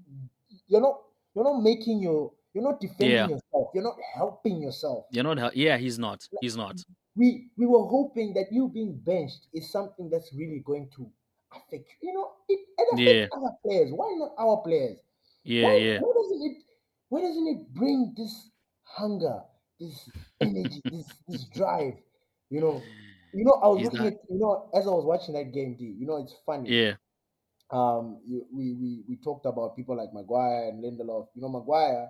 You're 0.67 0.80
not. 0.80 1.01
You're 1.36 1.43
not 1.43 1.62
making 1.62 2.01
your. 2.01 2.32
You're 2.54 2.63
not 2.63 2.80
defending 2.80 3.12
yeah. 3.12 3.27
yourself. 3.27 3.69
You're 3.73 3.84
not 3.84 3.97
helping 4.15 4.62
yourself. 4.62 5.06
You're 5.12 5.23
not. 5.23 5.56
Yeah, 5.58 5.77
he's 5.77 5.99
not. 5.99 6.25
He's 6.39 6.56
not 6.56 6.82
we 7.15 7.50
we 7.58 7.65
were 7.65 7.84
hoping 7.84 8.34
that 8.34 8.47
you 8.52 8.69
being 8.69 9.00
benched 9.04 9.47
is 9.54 9.71
something 9.71 10.10
that's 10.10 10.32
really 10.34 10.62
going 10.65 10.89
to 10.95 11.10
affect 11.54 11.89
you. 12.02 12.13
Know 12.13 12.32
it, 12.47 12.60
it 12.78 13.00
yeah. 13.00 13.28
our 13.38 13.52
players. 13.65 13.91
Why 13.91 14.15
not 14.17 14.34
our 14.38 14.58
players? 14.58 14.97
Yeah 15.43 15.67
why, 15.67 15.76
yeah. 15.76 16.00
why 16.00 16.13
doesn't 16.21 16.52
it 16.52 16.58
why 17.10 17.21
doesn't 17.21 17.47
it 17.47 17.74
bring 17.74 18.13
this 18.15 18.52
hunger 18.84 19.41
this 19.80 20.10
energy 20.39 20.82
this 20.91 21.08
this 21.28 21.43
drive? 21.45 21.95
You 22.50 22.62
know 22.62 22.82
you 23.34 23.45
know 23.45 23.54
i 23.63 23.67
was 23.67 23.80
He's 23.80 23.86
looking 23.86 24.04
not... 24.04 24.13
at 24.13 24.19
you 24.30 24.39
know 24.39 24.69
as 24.74 24.86
i 24.86 24.89
was 24.89 25.06
watching 25.06 25.34
that 25.36 25.54
game 25.54 25.76
d 25.78 25.95
you 25.97 26.06
know 26.06 26.17
it's 26.17 26.36
funny. 26.45 26.69
Yeah. 26.69 26.93
Um 27.71 28.19
you, 28.28 28.45
we 28.54 28.74
we 28.74 29.04
we 29.08 29.15
talked 29.17 29.45
about 29.45 29.76
people 29.76 29.95
like 29.95 30.13
maguire 30.13 30.69
and 30.69 30.84
lindelof. 30.84 31.28
You 31.36 31.41
know 31.41 31.50
maguire 31.50 32.10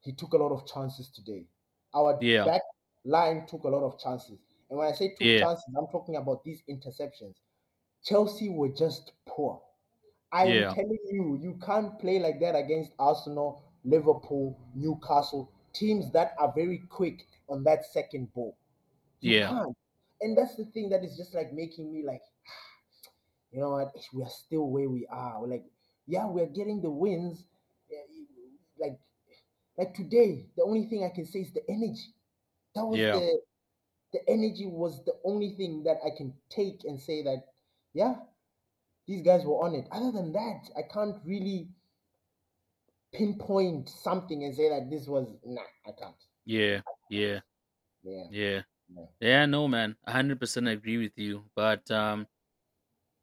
he 0.00 0.12
took 0.12 0.34
a 0.34 0.36
lot 0.36 0.52
of 0.52 0.66
chances 0.66 1.08
today. 1.08 1.46
Our 1.94 2.18
yeah. 2.20 2.44
back 2.44 2.60
line 3.04 3.46
took 3.48 3.64
a 3.64 3.68
lot 3.68 3.84
of 3.84 3.98
chances. 3.98 4.38
And 4.70 4.78
when 4.78 4.88
I 4.88 4.92
say 4.92 5.10
took 5.10 5.20
yeah. 5.20 5.40
chances, 5.40 5.64
I'm 5.76 5.86
talking 5.88 6.16
about 6.16 6.44
these 6.44 6.62
interceptions. 6.68 7.34
Chelsea 8.04 8.48
were 8.48 8.68
just 8.68 9.12
poor. 9.26 9.60
I 10.32 10.46
yeah. 10.46 10.74
telling 10.74 10.98
you, 11.10 11.38
you 11.40 11.58
can't 11.64 11.98
play 11.98 12.18
like 12.18 12.40
that 12.40 12.56
against 12.56 12.92
Arsenal, 12.98 13.62
Liverpool, 13.84 14.58
Newcastle, 14.74 15.50
teams 15.72 16.10
that 16.12 16.34
are 16.38 16.52
very 16.54 16.82
quick 16.88 17.26
on 17.48 17.62
that 17.64 17.84
second 17.86 18.32
ball. 18.34 18.56
You 19.20 19.38
yeah. 19.38 19.48
Can't. 19.48 19.76
And 20.20 20.36
that's 20.36 20.56
the 20.56 20.64
thing 20.66 20.88
that 20.90 21.04
is 21.04 21.16
just 21.16 21.34
like 21.34 21.52
making 21.52 21.92
me 21.92 22.02
like, 22.04 22.22
you 23.52 23.60
know 23.60 23.70
what, 23.70 23.92
we 24.12 24.22
are 24.22 24.30
still 24.30 24.68
where 24.68 24.88
we 24.88 25.06
are. 25.10 25.40
We're 25.40 25.48
like, 25.48 25.64
yeah, 26.06 26.26
we're 26.26 26.46
getting 26.46 26.82
the 26.82 26.90
wins. 26.90 27.44
Like, 28.78 28.98
like 29.78 29.94
today, 29.94 30.46
the 30.56 30.64
only 30.64 30.86
thing 30.86 31.04
I 31.04 31.14
can 31.14 31.26
say 31.26 31.40
is 31.40 31.52
the 31.52 31.62
energy. 31.70 32.12
That 32.74 32.84
was 32.84 32.98
yeah. 32.98 33.12
the 33.12 33.40
the 34.12 34.20
energy 34.28 34.66
was 34.66 35.04
the 35.04 35.14
only 35.24 35.54
thing 35.56 35.82
that 35.84 35.98
I 36.06 36.10
can 36.16 36.32
take 36.48 36.82
and 36.84 37.00
say 37.00 37.22
that, 37.24 37.44
yeah, 37.94 38.14
these 39.08 39.22
guys 39.22 39.44
were 39.44 39.64
on 39.64 39.74
it. 39.74 39.86
Other 39.90 40.12
than 40.12 40.32
that, 40.32 40.70
I 40.76 40.82
can't 40.82 41.16
really 41.24 41.68
pinpoint 43.12 43.88
something 43.88 44.44
and 44.44 44.54
say 44.54 44.68
that 44.68 44.90
this 44.90 45.06
was 45.06 45.28
nah, 45.44 45.62
I 45.86 45.90
can't. 45.98 46.14
Yeah, 46.44 46.80
yeah. 47.10 47.40
Yeah. 48.02 48.24
Yeah. 48.30 48.60
Yeah, 49.20 49.46
no 49.46 49.66
man. 49.66 49.96
hundred 50.06 50.38
percent 50.38 50.68
agree 50.68 50.98
with 50.98 51.16
you. 51.16 51.44
But 51.56 51.90
um 51.90 52.26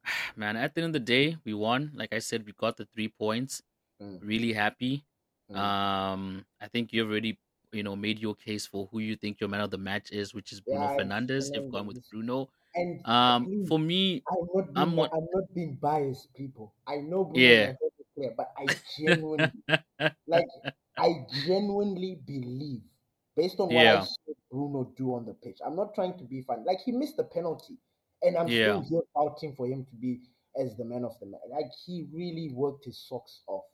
man, 0.36 0.56
at 0.56 0.74
the 0.74 0.82
end 0.82 0.94
of 0.94 1.00
the 1.00 1.06
day, 1.06 1.36
we 1.44 1.54
won. 1.54 1.92
Like 1.94 2.12
I 2.12 2.18
said, 2.18 2.44
we 2.44 2.52
got 2.52 2.76
the 2.76 2.86
three 2.94 3.08
points. 3.08 3.62
Mm. 4.00 4.18
Really 4.22 4.52
happy. 4.52 5.04
Mm. 5.50 5.56
Um, 5.56 6.44
I 6.60 6.68
think 6.68 6.92
you've 6.92 7.10
already, 7.10 7.38
you 7.72 7.82
know, 7.82 7.96
made 7.96 8.18
your 8.18 8.34
case 8.34 8.66
for 8.66 8.88
who 8.92 8.98
you 9.00 9.16
think 9.16 9.40
your 9.40 9.48
man 9.48 9.60
of 9.60 9.70
the 9.70 9.78
match 9.78 10.12
is, 10.12 10.34
which 10.34 10.52
is 10.52 10.60
Bruno 10.60 10.90
yeah, 10.90 10.96
Fernandes. 10.96 11.50
You've 11.54 11.72
gone 11.72 11.86
with 11.86 12.02
Bruno. 12.10 12.50
And 12.74 13.06
um, 13.06 13.46
please, 13.46 13.68
for 13.68 13.78
me, 13.78 14.22
I'm 14.30 14.46
not, 14.54 14.64
being, 14.66 14.76
I'm, 14.76 14.96
not, 14.96 15.10
I'm 15.12 15.28
not 15.32 15.54
being 15.54 15.78
biased, 15.80 16.32
people. 16.34 16.74
I 16.86 16.96
know 16.96 17.24
Bruno 17.24 17.40
yeah. 17.40 17.72
player, 18.16 18.34
but 18.36 18.52
I 18.56 18.66
genuinely, 18.98 19.50
like, 20.26 20.46
I 20.96 21.26
genuinely 21.46 22.20
believe, 22.26 22.82
based 23.36 23.60
on 23.60 23.66
what 23.66 23.74
yeah. 23.74 24.00
I 24.00 24.04
saw 24.04 24.32
Bruno 24.50 24.92
do 24.96 25.14
on 25.14 25.26
the 25.26 25.34
pitch. 25.34 25.58
I'm 25.64 25.76
not 25.76 25.94
trying 25.94 26.16
to 26.18 26.24
be 26.24 26.42
fun. 26.42 26.64
Like 26.64 26.80
he 26.84 26.92
missed 26.92 27.16
the 27.16 27.24
penalty, 27.24 27.76
and 28.22 28.36
I'm 28.36 28.48
yeah. 28.48 28.82
still 28.82 29.04
here 29.38 29.52
for 29.56 29.66
him 29.66 29.84
to 29.84 29.96
be 29.96 30.20
as 30.60 30.76
the 30.76 30.84
man 30.84 31.04
of 31.04 31.18
the 31.20 31.26
match. 31.26 31.40
Like 31.50 31.70
he 31.86 32.06
really 32.12 32.50
worked 32.54 32.84
his 32.84 32.98
socks 32.98 33.40
off. 33.46 33.64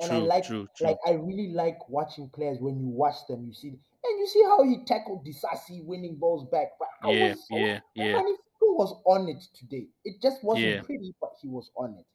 And 0.00 0.10
true, 0.10 0.18
I 0.18 0.22
like, 0.22 0.44
true, 0.44 0.68
true. 0.76 0.86
like, 0.88 0.98
I 1.06 1.12
really 1.12 1.52
like 1.52 1.88
watching 1.88 2.28
players 2.34 2.58
when 2.60 2.80
you 2.80 2.88
watch 2.88 3.26
them. 3.28 3.46
You 3.46 3.54
see, 3.54 3.68
and 3.68 4.18
you 4.18 4.26
see 4.26 4.42
how 4.42 4.64
he 4.64 4.84
tackled 4.84 5.24
the 5.24 5.32
Disasi 5.32 5.84
winning 5.84 6.16
balls 6.16 6.48
back. 6.50 6.68
But 6.78 7.12
yeah, 7.12 7.30
was 7.30 7.46
yeah, 7.50 7.80
yeah. 7.94 8.18
And 8.18 8.26
he 8.28 8.34
was 8.60 9.00
on 9.06 9.28
it 9.28 9.42
today. 9.54 9.86
It 10.04 10.20
just 10.20 10.42
wasn't 10.42 10.66
yeah. 10.66 10.82
pretty, 10.82 11.14
but 11.20 11.30
he 11.40 11.48
was 11.48 11.70
on 11.76 11.94
it. 11.98 12.06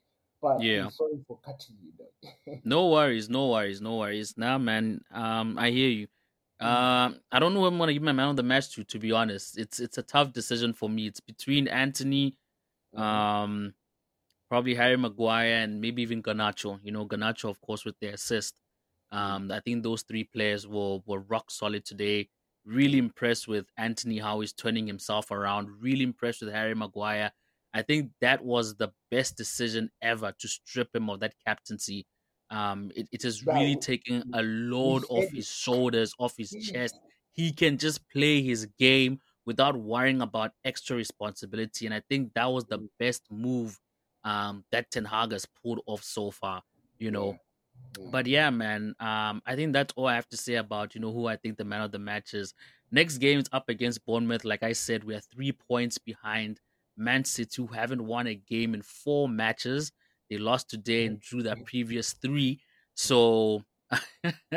But 0.41 0.61
yeah, 0.61 0.85
I'm 0.85 0.91
sorry 0.91 1.19
for 1.27 1.39
cutting 1.43 1.75
you. 1.83 1.91
Though. 1.97 2.59
no 2.63 2.89
worries, 2.91 3.29
no 3.29 3.49
worries, 3.49 3.81
no 3.81 3.97
worries. 3.97 4.37
Now, 4.37 4.57
man, 4.57 5.01
um, 5.11 5.57
I 5.57 5.69
hear 5.71 5.89
you. 5.89 6.07
Um, 6.61 7.21
I 7.31 7.39
don't 7.39 7.53
know 7.53 7.65
I'm 7.65 7.77
gonna 7.77 7.93
give 7.93 8.01
my 8.01 8.11
man 8.11 8.27
on 8.27 8.35
the 8.35 8.43
match 8.43 8.75
to. 8.75 8.83
To 8.83 8.99
be 8.99 9.13
honest, 9.13 9.57
it's 9.57 9.79
it's 9.79 9.97
a 9.97 10.03
tough 10.03 10.33
decision 10.33 10.73
for 10.73 10.89
me. 10.89 11.07
It's 11.07 11.21
between 11.21 11.69
Antony, 11.69 12.35
mm-hmm. 12.93 13.01
um, 13.01 13.73
probably 14.49 14.75
Harry 14.75 14.97
Maguire, 14.97 15.63
and 15.63 15.79
maybe 15.81 16.01
even 16.01 16.23
Garnacho. 16.23 16.79
You 16.83 16.91
know, 16.91 17.05
Garnacho, 17.05 17.49
of 17.49 17.61
course, 17.61 17.85
with 17.85 17.95
the 17.99 18.13
assist. 18.13 18.59
Um, 19.11 19.51
I 19.51 19.59
think 19.59 19.83
those 19.83 20.03
three 20.03 20.23
players 20.23 20.67
were 20.67 20.99
were 21.05 21.19
rock 21.19 21.51
solid 21.51 21.85
today. 21.85 22.29
Really 22.65 22.97
impressed 22.97 23.47
with 23.47 23.65
Antony 23.77 24.19
how 24.19 24.41
he's 24.41 24.53
turning 24.53 24.87
himself 24.87 25.31
around. 25.31 25.69
Really 25.81 26.03
impressed 26.03 26.41
with 26.41 26.53
Harry 26.53 26.75
Maguire. 26.75 27.31
I 27.73 27.83
think 27.83 28.11
that 28.21 28.43
was 28.43 28.75
the 28.75 28.89
best 29.11 29.37
decision 29.37 29.91
ever 30.01 30.33
to 30.39 30.47
strip 30.47 30.95
him 30.95 31.09
of 31.09 31.19
that 31.19 31.35
captaincy 31.45 32.05
um, 32.51 32.91
it, 32.95 33.07
it 33.11 33.25
is 33.25 33.45
really 33.45 33.75
taking 33.75 34.23
a 34.33 34.41
load 34.41 35.03
off 35.09 35.29
his 35.31 35.47
shoulders, 35.47 36.13
off 36.19 36.33
his 36.37 36.51
chest. 36.51 36.95
He 37.33 37.53
can 37.53 37.77
just 37.77 38.09
play 38.09 38.41
his 38.41 38.65
game 38.77 39.19
without 39.45 39.77
worrying 39.77 40.21
about 40.21 40.51
extra 40.65 40.95
responsibility. 40.95 41.85
And 41.85 41.93
I 41.93 42.01
think 42.09 42.33
that 42.33 42.51
was 42.51 42.65
the 42.65 42.79
mm. 42.79 42.87
best 42.99 43.23
move 43.29 43.79
um, 44.23 44.65
that 44.71 44.91
Ten 44.91 45.05
Hag 45.05 45.31
has 45.31 45.45
pulled 45.45 45.81
off 45.85 46.03
so 46.03 46.31
far, 46.31 46.63
you 46.97 47.11
know. 47.11 47.37
But 48.11 48.27
yeah, 48.27 48.49
man, 48.49 48.93
um, 48.99 49.41
I 49.45 49.55
think 49.55 49.73
that's 49.73 49.93
all 49.95 50.07
I 50.07 50.15
have 50.15 50.29
to 50.29 50.37
say 50.37 50.55
about, 50.55 50.95
you 50.95 51.01
know, 51.01 51.11
who 51.11 51.27
I 51.27 51.37
think 51.37 51.57
the 51.57 51.65
man 51.65 51.81
of 51.81 51.91
the 51.91 51.99
match 51.99 52.33
is. 52.33 52.53
Next 52.91 53.17
game 53.17 53.39
is 53.39 53.49
up 53.51 53.69
against 53.69 54.05
Bournemouth. 54.05 54.43
Like 54.45 54.63
I 54.63 54.73
said, 54.73 55.03
we 55.03 55.15
are 55.15 55.21
three 55.21 55.51
points 55.51 55.97
behind 55.97 56.59
Man 56.97 57.23
City, 57.23 57.61
who 57.61 57.67
haven't 57.67 58.05
won 58.05 58.27
a 58.27 58.35
game 58.35 58.73
in 58.73 58.81
four 58.81 59.29
matches. 59.29 59.91
They 60.29 60.37
lost 60.37 60.69
today 60.69 61.05
and 61.05 61.19
drew 61.19 61.41
their 61.43 61.55
previous 61.55 62.13
three. 62.13 62.61
So 62.95 63.63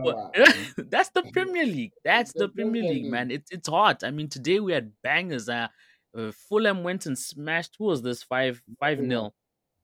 well, 0.00 0.30
that's 0.76 1.10
the 1.10 1.22
Premier 1.32 1.66
League. 1.66 1.92
That's 2.04 2.32
the 2.32 2.48
Premier 2.48 2.82
League, 2.82 3.06
man. 3.06 3.30
It's 3.30 3.50
it's 3.50 3.68
hot. 3.68 4.04
I 4.04 4.10
mean, 4.10 4.28
today 4.28 4.60
we 4.60 4.72
had 4.72 4.92
bangers. 5.02 5.48
Uh, 5.48 5.68
uh 6.18 6.32
Fulham 6.32 6.82
went 6.82 7.06
and 7.06 7.18
smashed. 7.18 7.76
Who 7.78 7.84
was 7.84 8.02
this? 8.02 8.22
Five 8.22 8.60
five 8.80 8.98
nil. 9.00 9.34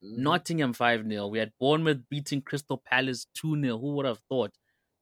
Mm-hmm. 0.05 0.23
Nottingham 0.23 0.73
five 0.75 1.07
0 1.09 1.29
We 1.29 1.39
had 1.39 1.53
Bournemouth 1.59 2.01
beating 2.11 2.43
Crystal 2.43 2.83
Palace 2.85 3.27
two 3.35 3.59
0 3.59 3.79
Who 3.79 3.95
would 3.95 4.07
have 4.07 4.21
thought? 4.29 4.53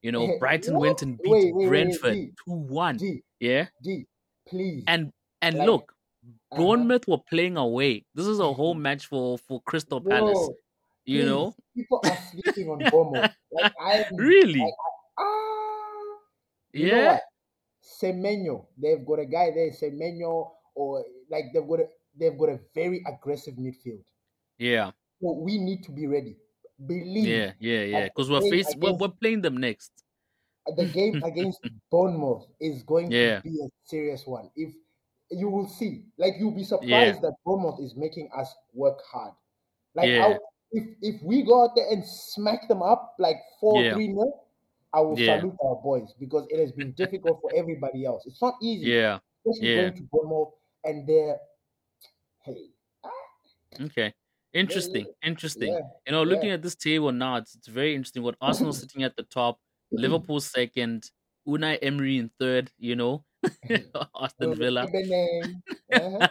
You 0.01 0.11
know, 0.11 0.37
Brighton 0.39 0.77
went 0.77 1.01
and 1.01 1.17
beat 1.21 1.31
wait, 1.31 1.55
wait, 1.55 1.67
Brentford 1.67 2.29
two 2.45 2.53
one. 2.53 2.99
Yeah. 3.39 3.67
D, 3.81 4.05
please. 4.47 4.83
And 4.87 5.11
and 5.41 5.57
like, 5.57 5.67
look, 5.67 5.93
uh-huh. 6.23 6.61
Bournemouth 6.61 7.07
were 7.07 7.17
playing 7.17 7.57
away. 7.57 8.05
This 8.15 8.27
is 8.27 8.39
a 8.39 8.53
whole 8.53 8.73
match 8.85 9.07
for 9.07 9.37
for 9.37 9.61
Crystal 9.61 9.99
Palace. 9.99 10.49
You 11.05 11.21
please, 11.21 11.27
know, 11.27 11.55
people 11.75 12.01
are 12.05 12.17
sleeping 12.31 12.69
on 12.69 12.79
Bournemouth. 12.91 13.31
Like 13.51 13.73
I 13.79 14.05
really, 14.13 14.59
like, 14.59 14.73
ah, 15.17 16.17
yeah. 16.73 17.19
Semenyo, 17.83 18.65
they've 18.77 19.05
got 19.05 19.19
a 19.19 19.25
guy 19.25 19.51
there, 19.51 19.71
Semenyo, 19.71 20.51
or 20.75 21.03
like 21.29 21.45
they've 21.53 21.67
got 21.67 21.79
a 21.79 21.87
they've 22.19 22.37
got 22.37 22.49
a 22.49 22.59
very 22.75 23.03
aggressive 23.07 23.55
midfield. 23.55 24.03
Yeah. 24.57 24.91
So 25.21 25.31
we 25.33 25.57
need 25.57 25.83
to 25.83 25.91
be 25.91 26.07
ready. 26.07 26.37
Believe. 26.85 27.27
Yeah, 27.27 27.51
yeah, 27.59 27.83
yeah. 27.83 28.03
Because 28.05 28.29
we're 28.29 28.41
facing, 28.41 28.79
we're, 28.79 28.93
we're 28.93 29.07
playing 29.07 29.41
them 29.41 29.57
next. 29.57 29.91
The 30.75 30.85
game 30.85 31.21
against 31.25 31.59
Bournemouth 31.91 32.45
is 32.59 32.83
going 32.83 33.11
yeah. 33.11 33.37
to 33.37 33.43
be 33.43 33.59
a 33.63 33.69
serious 33.85 34.25
one. 34.25 34.49
If 34.55 34.73
you 35.37 35.49
will 35.49 35.67
see. 35.67 36.03
Like 36.17 36.33
you'll 36.39 36.51
be 36.51 36.63
surprised 36.63 36.89
yeah. 36.89 37.21
that 37.21 37.33
Bournemouth 37.45 37.79
is 37.79 37.95
making 37.95 38.29
us 38.37 38.53
work 38.73 38.99
hard. 39.11 39.33
Like 39.95 40.09
yeah. 40.09 40.37
if 40.71 40.87
if 41.01 41.21
we 41.23 41.43
go 41.43 41.63
out 41.63 41.75
there 41.75 41.87
and 41.91 42.05
smack 42.05 42.67
them 42.67 42.81
up 42.81 43.15
like 43.19 43.37
four 43.59 43.81
three 43.93 44.07
nil, 44.07 44.41
I 44.93 45.01
will 45.01 45.17
salute 45.17 45.55
our 45.63 45.75
boys 45.75 46.13
because 46.19 46.47
it 46.49 46.59
has 46.59 46.71
been 46.71 46.91
difficult 46.93 47.39
for 47.41 47.51
everybody 47.55 48.05
else. 48.05 48.23
It's 48.25 48.41
not 48.41 48.55
easy. 48.61 48.91
Yeah. 48.91 49.19
Especially 49.45 49.75
yeah. 49.75 49.81
going 49.81 49.95
to 49.95 50.03
Bournemouth 50.11 50.53
and 50.83 51.07
they're 51.07 51.37
hey. 52.43 52.69
Okay. 53.81 54.13
Interesting. 54.53 55.07
Interesting. 55.23 55.73
You 56.05 56.11
know, 56.11 56.23
looking 56.23 56.51
at 56.51 56.61
this 56.61 56.75
table 56.75 57.11
now, 57.11 57.37
it's, 57.37 57.55
it's 57.55 57.67
very 57.67 57.95
interesting. 57.95 58.21
What 58.21 58.35
Arsenal 58.39 58.73
sitting 58.73 59.03
at 59.03 59.15
the 59.15 59.23
top, 59.23 59.59
Liverpool 59.91 60.39
second, 60.39 61.09
Unai 61.47 61.79
Emery 61.81 62.17
in 62.17 62.29
third, 62.39 62.71
you 62.77 62.95
know. 62.95 63.23
Aston 64.21 64.55
Villa. 64.55 64.87
Uh-huh. 65.93 66.27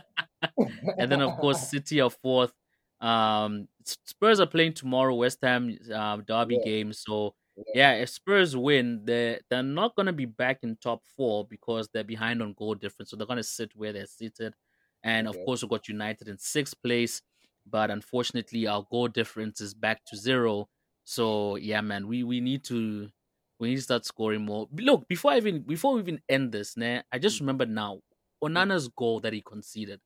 and 0.99 1.13
then 1.13 1.21
of 1.21 1.37
course 1.39 1.69
City 1.69 2.01
are 2.01 2.11
fourth. 2.11 2.53
Um, 3.01 3.69
Spurs 3.85 4.41
are 4.41 4.47
playing 4.47 4.75
tomorrow, 4.75 5.15
West 5.15 5.39
Ham 5.43 5.77
uh, 5.93 6.17
derby 6.19 6.57
yeah. 6.59 6.65
game. 6.65 6.93
So 6.93 7.35
yeah. 7.75 7.95
if 7.95 8.09
Spurs 8.09 8.57
win, 8.57 9.03
they 9.05 9.41
they're 9.51 9.63
not 9.63 9.95
gonna 9.97 10.13
be 10.13 10.27
back 10.27 10.59
in 10.63 10.77
top 10.77 11.03
four 11.17 11.47
because 11.47 11.89
they're 11.93 12.05
behind 12.05 12.43
on 12.43 12.55
goal 12.55 12.75
difference. 12.75 13.11
So 13.11 13.17
they're 13.17 13.27
gonna 13.27 13.43
sit 13.43 13.73
where 13.75 13.93
they're 13.93 14.07
seated. 14.07 14.55
And 15.05 15.27
of 15.27 15.37
course, 15.45 15.63
we 15.63 15.69
got 15.69 15.89
United 15.89 16.29
in 16.29 16.39
sixth 16.39 16.81
place, 16.83 17.23
but 17.69 17.91
unfortunately, 17.91 18.67
our 18.67 18.87
goal 18.91 19.09
difference 19.09 19.61
is 19.61 19.75
back 19.75 20.05
to 20.07 20.17
zero. 20.17 20.69
So 21.05 21.57
yeah, 21.57 21.81
man, 21.81 22.07
we 22.07 22.23
we 22.23 22.41
need 22.41 22.65
to 22.65 23.09
we 23.59 23.71
need 23.71 23.77
to 23.77 23.83
start 23.83 24.05
scoring 24.05 24.45
more. 24.45 24.69
Look, 24.73 25.09
before 25.09 25.33
I 25.33 25.37
even 25.39 25.63
before 25.63 25.95
we 25.95 26.01
even 26.01 26.21
end 26.29 26.53
this, 26.53 26.77
nah, 26.77 27.03
I 27.13 27.19
just 27.19 27.37
mm. 27.37 27.41
remember 27.41 27.67
now 27.67 28.01
Onana's 28.43 28.89
goal 28.89 29.21
that 29.21 29.33
he 29.33 29.41
conceded. 29.41 30.01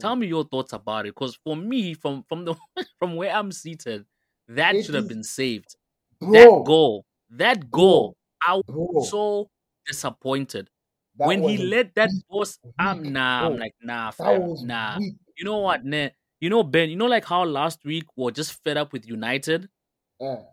Tell 0.00 0.16
mm. 0.16 0.20
me 0.20 0.26
your 0.28 0.44
thoughts 0.44 0.72
about 0.72 1.06
it, 1.06 1.14
because 1.14 1.38
for 1.44 1.56
me, 1.56 1.94
from 1.94 2.24
from 2.28 2.44
the 2.44 2.54
from 2.98 3.16
where 3.16 3.34
I'm 3.34 3.52
seated, 3.52 4.04
that 4.48 4.74
it 4.74 4.84
should 4.84 4.94
have 4.94 5.08
been 5.08 5.24
saved. 5.24 5.76
Bro, 6.20 6.32
that 6.32 6.64
goal, 6.64 7.06
that 7.30 7.70
goal, 7.70 8.16
bro, 8.44 8.54
I 8.54 8.60
was 8.68 9.10
so 9.10 9.50
disappointed 9.86 10.68
that 11.16 11.28
when 11.28 11.42
he 11.42 11.58
let 11.58 11.94
that 11.94 12.10
boss. 12.28 12.58
I'm 12.78 13.12
nah, 13.12 13.40
bro. 13.40 13.52
I'm 13.52 13.58
like 13.58 13.74
nah, 13.82 14.10
fam, 14.10 14.54
nah. 14.66 14.98
Weak. 14.98 15.14
You 15.36 15.44
know 15.44 15.58
what, 15.58 15.84
nah? 15.84 16.08
You 16.40 16.50
know 16.50 16.62
Ben. 16.62 16.90
You 16.90 16.96
know 16.96 17.06
like 17.06 17.24
how 17.24 17.44
last 17.44 17.84
week 17.84 18.04
we're 18.16 18.30
just 18.30 18.62
fed 18.64 18.76
up 18.76 18.92
with 18.92 19.06
United 19.06 19.68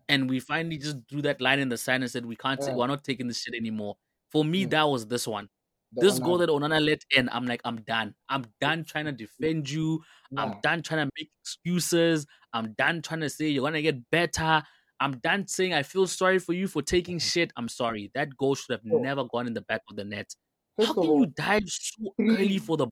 and 0.10 0.30
we 0.30 0.40
finally 0.40 0.78
just 0.78 1.06
drew 1.08 1.22
that 1.24 1.42
line 1.42 1.60
in 1.60 1.70
the 1.70 1.78
sand 1.78 2.04
and 2.04 2.12
said 2.12 2.26
we 2.26 2.36
can't. 2.36 2.60
we're 2.74 2.88
not 2.88 3.04
taking 3.04 3.28
this 3.28 3.42
shit 3.42 3.56
anymore. 3.56 3.96
For 4.32 4.46
me, 4.46 4.66
mm. 4.66 4.70
that 4.72 4.84
was 4.84 5.08
this 5.08 5.28
one. 5.28 5.50
The 5.94 6.02
this 6.02 6.20
goal 6.20 6.38
that 6.40 6.50
Onana 6.50 6.84
let 6.84 7.04
in, 7.16 7.30
I'm 7.32 7.46
like, 7.46 7.62
I'm 7.64 7.78
done. 7.82 8.16
I'm 8.30 8.46
done 8.60 8.84
trying 8.84 9.06
to 9.06 9.12
defend 9.12 9.70
you. 9.70 10.02
Yeah. 10.32 10.42
I'm 10.42 10.56
done 10.62 10.82
trying 10.82 11.08
to 11.08 11.12
make 11.18 11.30
excuses. 11.42 12.28
I'm 12.54 12.74
done 12.78 13.02
trying 13.02 13.22
to 13.22 13.30
say 13.30 13.48
you're 13.48 13.64
gonna 13.64 13.82
get 13.82 14.10
better. 14.10 14.64
I'm 15.00 15.18
dancing. 15.18 15.74
I 15.74 15.84
feel 15.84 16.08
sorry 16.08 16.40
for 16.40 16.54
you 16.54 16.68
for 16.68 16.82
taking 16.82 17.18
mm. 17.18 17.22
shit. 17.22 17.52
I'm 17.58 17.68
sorry. 17.68 18.12
That 18.16 18.36
goal 18.38 18.56
should 18.56 18.72
have 18.72 18.82
oh. 18.92 19.00
never 19.00 19.24
gone 19.26 19.48
in 19.48 19.54
the 19.54 19.62
back 19.62 19.82
of 19.90 19.96
the 19.96 20.06
net. 20.06 20.34
First 20.78 20.88
How 20.88 20.94
can 20.94 21.04
all, 21.04 21.20
you 21.22 21.26
dive 21.28 21.64
so 21.68 22.14
three, 22.18 22.36
early 22.36 22.58
for 22.58 22.78
the 22.78 22.88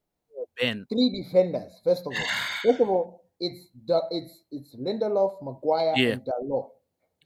Ben? 0.59 0.85
Three 0.89 1.23
defenders. 1.23 1.79
First 1.83 2.01
of 2.01 2.13
all, 2.13 2.25
first 2.63 2.79
of 2.81 2.89
all, 2.89 3.23
it's 3.39 3.67
it's 4.11 4.43
it's 4.51 4.75
Lindelof, 4.75 5.41
Maguire, 5.41 5.93
yeah. 5.97 6.09
and 6.13 6.21
Dalot. 6.21 6.69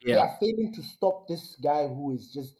Yeah. 0.01 0.15
They 0.15 0.21
are 0.21 0.37
failing 0.39 0.73
to 0.73 0.83
stop 0.83 1.27
this 1.27 1.57
guy 1.61 1.87
who 1.87 2.13
is 2.13 2.31
just 2.33 2.53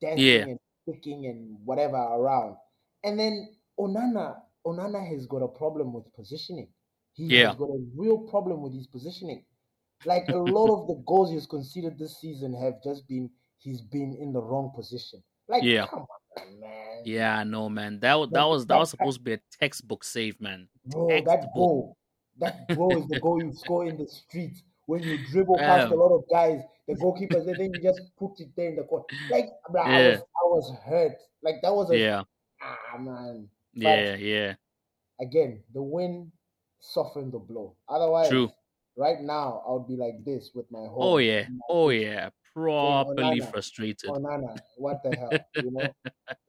dancing 0.00 0.24
yeah. 0.24 0.42
and 0.42 0.58
kicking 0.86 1.26
and 1.26 1.56
whatever 1.64 1.96
around. 1.96 2.56
And 3.04 3.18
then 3.18 3.50
Onana, 3.78 4.36
Onana 4.66 5.06
has 5.08 5.26
got 5.26 5.42
a 5.42 5.48
problem 5.48 5.92
with 5.92 6.12
positioning. 6.14 6.68
He 7.14 7.24
yeah. 7.24 7.48
has 7.48 7.56
got 7.56 7.68
a 7.68 7.84
real 7.96 8.18
problem 8.18 8.62
with 8.62 8.74
his 8.74 8.86
positioning. 8.86 9.44
Like 10.04 10.28
a 10.28 10.36
lot 10.36 10.70
of 10.70 10.86
the 10.88 11.02
goals 11.06 11.30
he's 11.30 11.46
conceded 11.46 11.98
this 11.98 12.20
season 12.20 12.54
have 12.54 12.82
just 12.82 13.06
been 13.08 13.30
he's 13.58 13.80
been 13.80 14.16
in 14.20 14.32
the 14.32 14.40
wrong 14.40 14.72
position. 14.74 15.22
Like, 15.48 15.62
yeah. 15.62 15.86
come 15.86 16.06
on, 16.36 16.60
man. 16.60 17.02
Yeah, 17.04 17.42
no, 17.44 17.68
man. 17.68 18.00
That 18.00 18.14
was 18.14 18.30
that 18.30 18.44
was 18.44 18.66
that 18.66 18.78
was 18.78 18.90
supposed 18.90 19.18
to 19.18 19.24
be 19.24 19.34
a 19.34 19.40
textbook 19.60 20.04
save, 20.04 20.40
man. 20.40 20.68
Bro, 20.86 21.08
textbook. 21.08 21.26
that 21.36 21.54
goal, 21.54 21.96
that 22.38 22.76
goal 22.76 22.96
is 22.96 23.08
the 23.08 23.20
goal 23.20 23.42
you 23.42 23.52
score 23.52 23.86
in 23.86 23.96
the 23.96 24.06
street 24.06 24.62
when 24.86 25.02
you 25.02 25.18
dribble 25.30 25.56
past 25.58 25.92
a 25.92 25.94
lot 25.94 26.14
of 26.14 26.24
guys, 26.30 26.60
the 26.86 26.94
goalkeepers, 26.94 27.46
and 27.48 27.56
then 27.56 27.72
you 27.74 27.82
just 27.82 28.00
put 28.18 28.32
it 28.38 28.48
there 28.56 28.70
in 28.70 28.76
the 28.76 28.84
court. 28.84 29.04
Like, 29.30 29.46
bro, 29.70 29.84
yeah. 29.84 29.90
I 29.90 30.08
was 30.08 30.18
I 30.18 30.44
was 30.44 30.74
hurt. 30.84 31.16
Like 31.42 31.56
that 31.62 31.74
was 31.74 31.90
a 31.90 31.98
yeah. 31.98 32.22
Ah 32.62 32.98
man. 32.98 33.48
But 33.74 33.82
yeah, 33.82 34.14
yeah. 34.16 34.54
Again, 35.20 35.62
the 35.74 35.82
win 35.82 36.30
softened 36.80 37.32
the 37.32 37.38
blow. 37.38 37.76
Otherwise, 37.88 38.28
True. 38.28 38.50
Right 38.96 39.20
now 39.20 39.62
I 39.66 39.72
would 39.72 39.86
be 39.86 39.96
like 39.96 40.24
this 40.24 40.50
with 40.54 40.70
my 40.70 40.80
whole. 40.80 41.14
Oh 41.14 41.18
yeah, 41.18 41.46
oh 41.68 41.90
yeah, 41.90 42.30
properly 42.54 43.40
oh, 43.42 43.46
frustrated. 43.46 44.10
Oh 44.10 44.14
Nana, 44.14 44.54
what 44.76 45.02
the 45.02 45.16
hell, 45.16 45.30
you 45.56 45.70
know? 45.70 45.88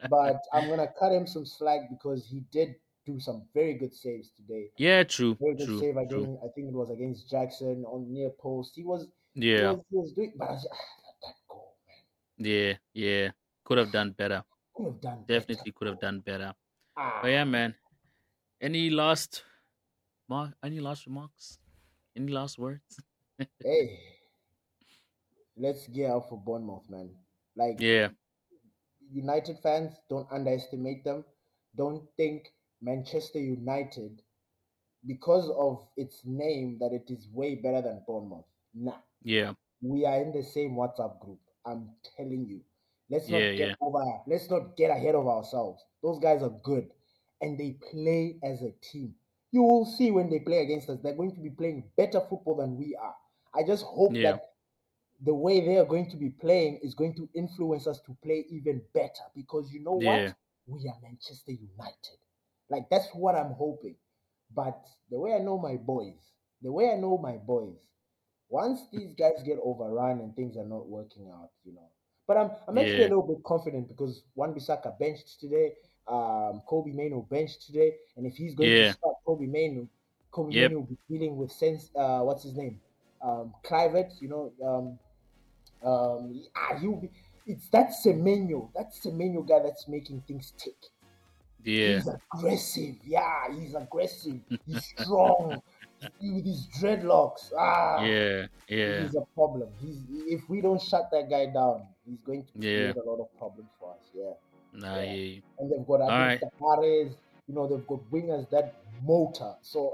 but 0.10 0.39
I'm 0.53 0.69
gonna 0.69 0.88
cut 0.99 1.12
him 1.12 1.27
some 1.27 1.45
slack 1.45 1.82
because 1.89 2.27
he 2.29 2.43
did 2.51 2.75
do 3.06 3.19
some 3.19 3.43
very 3.53 3.73
good 3.73 3.93
saves 3.93 4.32
today. 4.32 4.69
Yeah, 4.77 5.03
true. 5.03 5.38
Very 5.39 5.56
good 5.56 5.67
true, 5.67 5.79
save 5.79 5.97
against. 5.97 6.25
True. 6.25 6.39
I 6.43 6.47
think 6.56 6.69
it 6.69 6.73
was 6.73 6.89
against 6.89 7.29
Jackson 7.29 7.84
on 7.86 8.12
near 8.12 8.29
post. 8.29 8.73
He 8.75 8.84
was. 8.84 9.08
Yeah. 9.36 9.58
He 9.58 9.63
was, 9.63 9.79
he 9.89 9.97
was 9.97 10.12
doing, 10.13 10.34
but 10.38 10.47
that 11.21 11.36
goal, 11.49 11.75
man. 11.88 12.51
Yeah, 12.51 12.73
yeah. 12.93 13.32
Could 13.65 13.77
have 13.77 13.91
done 13.91 14.12
better. 14.12 14.43
Could 14.75 14.86
have 14.86 15.01
done. 15.01 15.19
Definitely 15.27 15.71
better. 15.71 15.71
could 15.77 15.88
have 15.88 15.99
done 15.99 16.19
better. 16.19 16.53
Ah. 16.97 17.19
But 17.21 17.29
yeah, 17.29 17.43
man. 17.43 17.75
Any 18.62 18.89
last, 18.89 19.43
mark? 20.29 20.51
Any 20.63 20.79
last 20.79 21.06
remarks? 21.06 21.60
Any 22.15 22.32
last 22.32 22.58
words? 22.58 22.99
hey, 23.63 23.99
let's 25.58 25.88
get 25.88 26.10
out 26.10 26.30
for 26.30 26.38
Bournemouth, 26.38 26.89
man. 26.89 27.10
Like, 27.56 27.80
yeah. 27.80 28.10
United 29.12 29.60
fans, 29.60 29.93
don't 30.10 30.28
underestimate 30.32 31.04
them. 31.04 31.23
Don't 31.76 32.08
think 32.17 32.54
Manchester 32.82 33.39
United, 33.39 34.21
because 35.06 35.49
of 35.52 35.88
its 35.97 36.26
name, 36.26 36.78
that 36.80 36.93
it 36.93 37.10
is 37.12 37.28
way 37.30 37.56
better 37.56 37.82
than 37.82 38.04
Bournemouth. 38.08 38.45
Nah. 38.73 38.97
Yeah. 39.23 39.54
We 39.82 40.06
are 40.06 40.21
in 40.21 40.32
the 40.32 40.43
same 40.43 40.71
WhatsApp 40.76 41.19
group. 41.19 41.39
I'm 41.65 41.91
telling 42.17 42.45
you. 42.47 42.62
Let's 43.10 43.30
not 43.30 43.39
Yeah, 43.39 43.52
get 43.54 43.69
yeah. 43.69 43.76
over. 43.82 44.04
Let's 44.28 44.49
not 44.49 44.76
get 44.78 44.91
ahead 44.91 45.15
of 45.15 45.28
ourselves. 45.28 45.84
Those 46.02 46.19
guys 46.19 46.41
are 46.43 46.49
good, 46.63 46.91
and 47.41 47.60
they 47.60 47.73
play 47.91 48.39
as 48.43 48.62
a 48.63 48.71
team. 48.82 49.15
You 49.54 49.63
will 49.63 49.86
see 49.86 50.12
when 50.12 50.30
they 50.30 50.39
play 50.39 50.63
against 50.63 50.89
us. 50.89 51.00
They're 51.02 51.16
going 51.16 51.36
to 51.36 51.39
be 51.42 51.52
playing 51.52 51.86
better 51.96 52.20
football 52.30 52.58
than 52.58 52.76
we 52.78 52.96
are. 53.02 53.16
I 53.54 53.63
just 53.66 53.86
hope 53.86 54.13
Yeah. 54.16 54.24
that 54.24 54.42
the 55.24 55.34
way 55.34 55.62
they 55.62 55.78
are 55.78 55.86
going 55.86 56.10
to 56.12 56.18
be 56.18 56.30
playing 56.32 56.80
is 56.84 56.96
going 56.96 57.16
to 57.16 57.30
influence 57.36 57.88
us 57.88 58.02
to 58.08 58.18
play 58.24 58.46
even 58.50 58.82
better. 58.94 59.24
Because 59.36 59.72
you 59.72 59.82
know 59.84 59.94
Yeah. 60.00 60.34
what? 60.34 60.36
We 60.68 60.89
are 60.89 60.98
Manchester 61.04 61.52
United. 61.52 62.18
Like 62.70 62.89
that's 62.89 63.08
what 63.13 63.36
I'm 63.36 63.54
hoping. 63.54 63.96
But 64.56 64.80
the 65.12 65.20
way 65.20 65.34
I 65.34 65.39
know 65.39 65.60
my 65.60 65.78
boys, 65.78 66.18
the 66.62 66.72
way 66.72 66.92
I 66.92 66.98
know 66.98 67.18
my 67.18 67.38
boys, 67.38 67.78
once 68.50 68.82
these 68.92 69.13
guys 69.13 69.44
get 69.46 69.60
overrun 69.63 70.20
and 70.20 70.36
things 70.36 70.58
are 70.58 70.66
not 70.66 70.88
working 70.88 71.30
out, 71.34 71.52
you 71.63 71.74
know. 71.74 71.89
But 72.28 72.38
I'm 72.38 72.52
I'm 72.68 72.78
actually 72.78 73.04
Yeah. 73.04 73.06
a 73.06 73.10
little 73.10 73.28
bit 73.28 73.44
confident 73.44 73.88
because 73.88 74.24
Wan 74.36 74.54
Bissaka 74.54 74.98
benched 75.00 75.39
today, 75.39 75.74
um, 76.08 76.62
Kobbie 76.68 76.94
Mainoo 76.94 77.24
benched 77.30 77.63
today, 77.68 77.96
and 78.18 78.26
if 78.26 78.36
he's 78.36 78.56
going 78.56 78.70
Yeah. 78.70 78.78
to 78.78 78.94
start 78.98 79.12
Kobbie 79.26 79.48
Mainoo, 79.48 79.88
Kobbie 80.32 80.54
Yep. 80.56 80.72
Mainoo 80.72 80.80
will 80.82 80.88
be 80.88 80.98
dealing 81.10 81.38
with 81.38 81.52
sense. 81.52 81.90
Uh, 81.96 82.20
what's 82.22 82.44
his 82.44 82.56
name? 82.56 82.80
Um, 83.22 83.54
you 84.20 84.28
know. 84.28 84.52
Um, 84.64 85.00
um, 85.88 86.42
ah, 86.56 86.78
he'll 86.80 86.96
be. 86.98 87.10
It's 87.46 87.68
that 87.70 87.90
Semenyo, 87.92 88.70
that 88.74 88.94
Semenyo 88.94 89.48
guy 89.48 89.60
that's 89.60 89.88
making 89.88 90.24
things 90.28 90.54
tick. 90.58 90.76
Yeah. 91.64 91.96
He's 91.96 92.08
aggressive. 92.08 92.96
Yeah, 93.06 93.54
he's 93.54 93.76
aggressive. 93.76 94.40
He's 94.66 94.86
strong. 94.98 95.62
He- 96.20 96.32
with 96.32 96.46
his 96.46 96.68
dreadlocks. 96.80 97.52
Ah, 97.58 98.04
Yeah. 98.04 98.48
Yeah. 98.68 99.04
he's 99.04 99.16
a 99.16 99.22
problem. 99.36 99.70
He's 99.80 100.00
if 100.28 100.50
we 100.50 100.60
don't 100.60 100.82
shut 100.82 101.10
that 101.12 101.30
guy 101.30 101.46
down, 101.46 101.84
he's 102.06 102.20
going 102.26 102.44
to 102.44 102.52
Yeah. 102.56 102.92
create 102.92 102.98
a 103.06 103.10
lot 103.10 103.22
of 103.22 103.38
problems 103.38 103.70
for 103.80 103.92
us. 103.92 104.00
Yeah, 104.14 104.34
Nah, 104.74 104.96
Yeah. 105.00 105.04
yeah. 105.04 105.40
and 105.60 105.72
they've 105.72 105.88
got 105.88 106.02
Alright. 106.02 106.40
think 106.42 106.52
Tavares. 106.60 107.14
You 107.48 107.56
know, 107.56 107.68
they've 107.68 107.88
got 107.88 108.00
wingers 108.12 108.50
that 108.50 108.74
motor. 109.04 109.54
So 109.62 109.94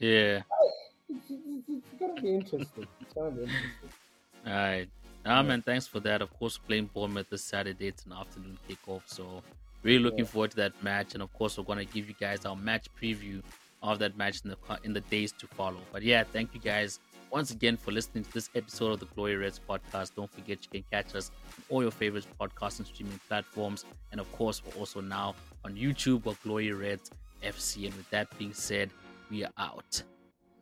Yeah. 0.00 0.42
it's, 1.08 1.30
it's, 1.30 1.68
it's 1.68 2.00
gonna 2.00 2.20
be 2.20 2.34
interesting. 2.34 2.86
It's 3.00 3.12
gonna 3.14 3.30
be 3.30 3.42
interesting. 3.42 3.90
All 4.46 4.52
right. 4.52 4.88
Nah, 5.24 5.42
man, 5.42 5.62
thanks 5.62 5.86
for 5.86 6.00
that. 6.00 6.20
Of 6.20 6.30
course, 6.38 6.58
playing 6.58 6.90
Bournemouth 6.92 7.30
this 7.30 7.42
Saturday. 7.44 7.86
It's 7.88 8.04
an 8.04 8.12
afternoon 8.12 8.58
kickoff. 8.68 9.02
So, 9.06 9.42
really 9.82 9.98
looking 9.98 10.18
Yeah. 10.20 10.24
forward 10.26 10.50
to 10.50 10.56
that 10.58 10.82
match. 10.82 11.14
And 11.14 11.22
of 11.22 11.32
course, 11.32 11.56
we're 11.56 11.64
going 11.64 11.78
to 11.86 11.90
give 11.94 12.08
you 12.08 12.14
guys 12.20 12.44
our 12.44 12.54
match 12.56 12.88
preview 13.00 13.42
of 13.82 13.98
that 14.00 14.18
match 14.18 14.40
in 14.44 14.50
the, 14.50 14.56
in 14.84 14.92
the 14.92 15.00
days 15.00 15.32
to 15.38 15.46
follow. 15.46 15.80
But 15.92 16.02
yeah, 16.02 16.24
thank 16.24 16.52
you 16.54 16.60
guys 16.60 17.00
once 17.30 17.50
again 17.52 17.78
for 17.78 17.90
listening 17.90 18.24
to 18.24 18.32
this 18.32 18.50
episode 18.54 18.92
of 18.92 19.00
the 19.00 19.06
Glory 19.06 19.36
Reds 19.36 19.58
podcast. 19.66 20.14
Don't 20.14 20.30
forget 20.30 20.58
you 20.62 20.68
can 20.70 20.84
catch 20.92 21.14
us 21.14 21.30
on 21.58 21.64
all 21.70 21.82
your 21.82 21.90
favorite 21.90 22.26
podcast 22.38 22.78
and 22.78 22.86
streaming 22.86 23.18
platforms. 23.26 23.86
And 24.12 24.20
of 24.20 24.30
course, 24.32 24.62
we're 24.64 24.78
also 24.78 25.00
now 25.00 25.34
on 25.64 25.74
YouTube 25.74 26.26
or 26.26 26.36
Glory 26.44 26.72
Reds 26.72 27.10
FC. 27.44 27.86
And 27.86 27.94
with 27.94 28.08
that 28.10 28.36
being 28.38 28.52
said, 28.52 28.90
we 29.30 29.44
are 29.44 29.52
out. 29.58 30.02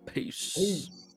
Peace. 0.07 0.55
Peace. 0.55 1.12